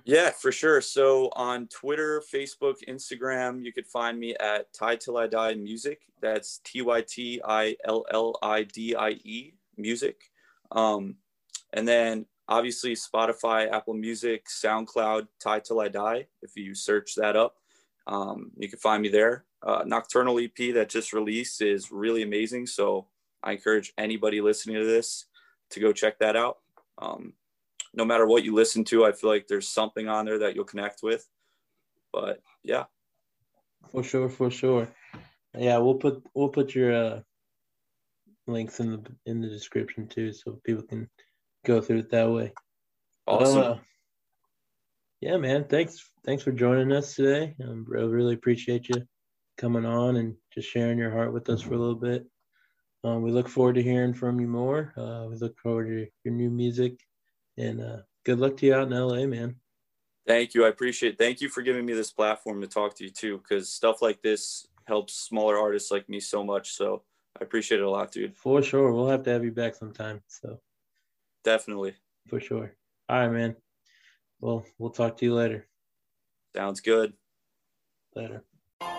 Yeah, 0.05 0.31
for 0.31 0.53
sure. 0.53 0.81
So 0.81 1.31
on 1.35 1.69
Twitter, 1.69 2.23
Facebook, 2.33 2.77
Instagram, 2.89 3.65
you 3.65 3.73
could 3.73 3.87
find 3.87 4.19
me 4.19 4.35
at 4.37 4.73
Tie 4.73 4.97
Till 4.97 5.17
I 5.17 5.27
Die 5.27 5.55
Music. 5.55 6.01
That's 6.21 6.61
T 6.65 6.83
Y 6.83 7.03
T 7.07 7.41
I 7.45 7.77
L 7.85 8.05
L 8.11 8.37
I 8.43 8.63
D 8.65 8.95
I 8.95 9.11
E 9.11 9.55
Music. 9.77 10.21
Um, 10.71 11.17
and 11.73 11.87
then 11.87 12.27
obviously 12.49 12.95
Spotify, 12.95 13.71
Apple 13.71 13.95
Music, 13.95 14.47
SoundCloud, 14.47 15.27
Tie 15.41 15.61
Till 15.61 15.81
I 15.81 15.89
Die. 15.89 16.27
If 16.43 16.57
you 16.57 16.75
search 16.75 17.15
that 17.17 17.37
up, 17.37 17.57
um, 18.07 18.51
you 18.57 18.69
can 18.69 18.79
find 18.79 19.03
me 19.03 19.09
there. 19.09 19.45
Uh, 19.63 19.83
Nocturnal 19.85 20.39
EP 20.39 20.75
that 20.75 20.89
just 20.89 21.13
released 21.13 21.61
is 21.61 21.91
really 21.91 22.23
amazing. 22.23 22.67
So 22.67 23.09
I 23.43 23.53
encourage 23.53 23.93
anybody 23.99 24.41
listening 24.41 24.77
to 24.77 24.85
this 24.85 25.27
to 25.71 25.81
go 25.81 25.93
check 25.93 26.19
that 26.21 26.37
out. 26.37 26.59
Um, 26.99 27.33
no 27.95 28.05
matter 28.05 28.27
what 28.27 28.45
you 28.45 28.55
listen 28.55 28.85
to, 28.85 29.05
I 29.05 29.13
feel 29.13 29.31
like 29.31 29.47
there's 29.49 29.69
something 29.69 30.09
on 30.09 30.25
there 30.25 30.39
that 30.41 30.55
you'll 30.55 30.65
connect 30.65 31.03
with. 31.03 31.27
But 32.13 32.41
yeah, 32.63 32.85
For 33.91 34.03
sure, 34.03 34.29
for 34.29 34.51
sure. 34.51 34.89
Yeah, 35.57 35.79
we'll 35.79 35.95
put 35.95 36.23
we'll 36.35 36.49
put 36.49 36.75
your 36.75 36.93
uh, 36.93 37.21
links 38.47 38.81
in 38.81 38.93
the 38.93 39.03
in 39.25 39.41
the 39.41 39.49
description 39.49 40.07
too, 40.07 40.33
so 40.33 40.61
people 40.65 40.83
can 40.83 41.09
go 41.65 41.81
through 41.81 41.99
it 41.99 42.11
that 42.11 42.31
way. 42.31 42.53
But, 43.27 43.43
awesome. 43.43 43.81
Yeah, 45.21 45.37
man. 45.37 45.65
Thanks. 45.65 46.11
Thanks 46.25 46.43
for 46.43 46.53
joining 46.53 46.93
us 46.93 47.15
today. 47.15 47.55
Um, 47.63 47.87
I 47.91 48.01
really 48.01 48.35
appreciate 48.35 48.89
you 48.89 49.07
coming 49.57 49.87
on 49.87 50.17
and 50.17 50.35
just 50.53 50.69
sharing 50.69 50.99
your 50.99 51.11
heart 51.11 51.33
with 51.33 51.49
us 51.49 51.63
for 51.63 51.75
a 51.75 51.79
little 51.79 51.95
bit. 51.95 52.27
Um, 53.05 53.23
we 53.23 53.31
look 53.31 53.49
forward 53.49 53.77
to 53.77 53.83
hearing 53.83 54.15
from 54.15 54.41
you 54.41 54.49
more. 54.49 54.93
Uh, 54.97 55.27
we 55.31 55.37
look 55.37 55.59
forward 55.59 55.87
to 55.87 56.07
your 56.25 56.35
new 56.35 56.51
music, 56.51 57.01
and 57.57 57.81
uh, 57.81 57.99
good 58.25 58.39
luck 58.39 58.57
to 58.59 58.67
you 58.67 58.75
out 58.75 58.91
in 58.91 58.99
LA, 58.99 59.27
man. 59.27 59.57
Thank 60.27 60.55
you. 60.55 60.65
I 60.65 60.69
appreciate 60.69 61.13
it. 61.13 61.19
Thank 61.19 61.41
you 61.41 61.49
for 61.49 61.63
giving 61.63 61.87
me 61.87 61.93
this 61.93 62.11
platform 62.11 62.61
to 62.61 62.67
talk 62.67 62.97
to 62.97 63.05
you 63.05 63.11
too, 63.11 63.39
because 63.39 63.69
stuff 63.69 64.03
like 64.03 64.21
this 64.23 64.67
helps 64.87 65.15
smaller 65.15 65.57
artists 65.57 65.91
like 65.91 66.09
me 66.09 66.19
so 66.19 66.43
much. 66.43 66.73
So 66.73 67.03
I 67.41 67.45
appreciate 67.45 67.81
it 67.81 67.85
a 67.85 67.91
lot, 67.91 68.11
dude. 68.11 68.35
For 68.37 68.63
sure, 68.63 68.93
we'll 68.93 69.09
have 69.09 69.23
to 69.25 69.31
have 69.31 69.45
you 69.45 69.53
back 69.53 69.77
sometime. 69.77 70.21
So 70.27 70.61
Definitely. 71.45 71.95
for 72.29 72.41
sure. 72.41 72.75
All 73.09 73.21
right, 73.21 73.31
man. 73.31 73.57
Well, 74.47 74.65
we'll 74.79 74.91
talk 74.91 75.17
to 75.17 75.25
you 75.25 75.35
later. 75.35 75.67
Sounds 76.55 76.81
good. 76.81 77.15
Later. 78.15 78.45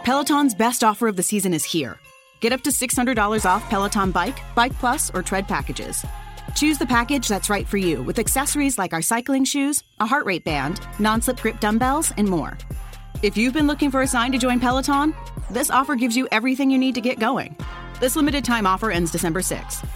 Peloton's 0.03 0.53
best 0.53 0.83
offer 0.83 1.07
of 1.07 1.15
the 1.15 1.23
season 1.23 1.53
is 1.53 1.63
here. 1.63 1.97
Get 2.41 2.51
up 2.51 2.63
to 2.63 2.69
$600 2.69 3.45
off 3.45 3.69
Peloton 3.69 4.11
Bike, 4.11 4.37
Bike 4.55 4.77
Plus, 4.77 5.09
or 5.13 5.23
Tread 5.23 5.47
packages. 5.47 6.03
Choose 6.53 6.77
the 6.77 6.85
package 6.85 7.29
that's 7.29 7.49
right 7.49 7.65
for 7.65 7.77
you 7.77 8.03
with 8.03 8.19
accessories 8.19 8.77
like 8.77 8.91
our 8.91 9.01
cycling 9.01 9.45
shoes, 9.45 9.81
a 10.01 10.05
heart 10.05 10.25
rate 10.25 10.43
band, 10.43 10.81
non 10.99 11.21
slip 11.21 11.39
grip 11.39 11.61
dumbbells, 11.61 12.11
and 12.17 12.27
more. 12.27 12.57
If 13.23 13.37
you've 13.37 13.53
been 13.53 13.67
looking 13.67 13.89
for 13.89 14.01
a 14.01 14.07
sign 14.07 14.33
to 14.33 14.37
join 14.37 14.59
Peloton, 14.59 15.13
this 15.49 15.69
offer 15.69 15.95
gives 15.95 16.17
you 16.17 16.27
everything 16.33 16.69
you 16.69 16.77
need 16.77 16.95
to 16.95 17.01
get 17.01 17.21
going. 17.21 17.55
This 18.01 18.17
limited 18.17 18.43
time 18.43 18.67
offer 18.67 18.91
ends 18.91 19.11
December 19.11 19.39
6th. 19.39 19.87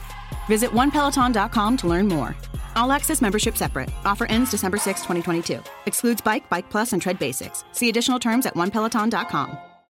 Visit 0.48 0.70
onepeloton.com 0.70 1.76
to 1.76 1.88
learn 1.88 2.08
more. 2.08 2.38
All 2.76 2.92
access 2.92 3.22
membership 3.22 3.58
separate. 3.58 3.90
Offer 4.06 4.28
ends 4.30 4.52
December 4.52 4.78
6, 4.78 5.02
2022. 5.02 5.64
Excludes 5.88 6.22
Bike, 6.22 6.48
Bike 6.50 6.70
Plus, 6.70 6.94
and 6.94 7.02
Tread 7.02 7.18
Basics. 7.18 7.64
See 7.72 7.90
additional 7.90 8.20
terms 8.20 8.46
at 8.46 8.56
onepeloton.com. 8.56 9.71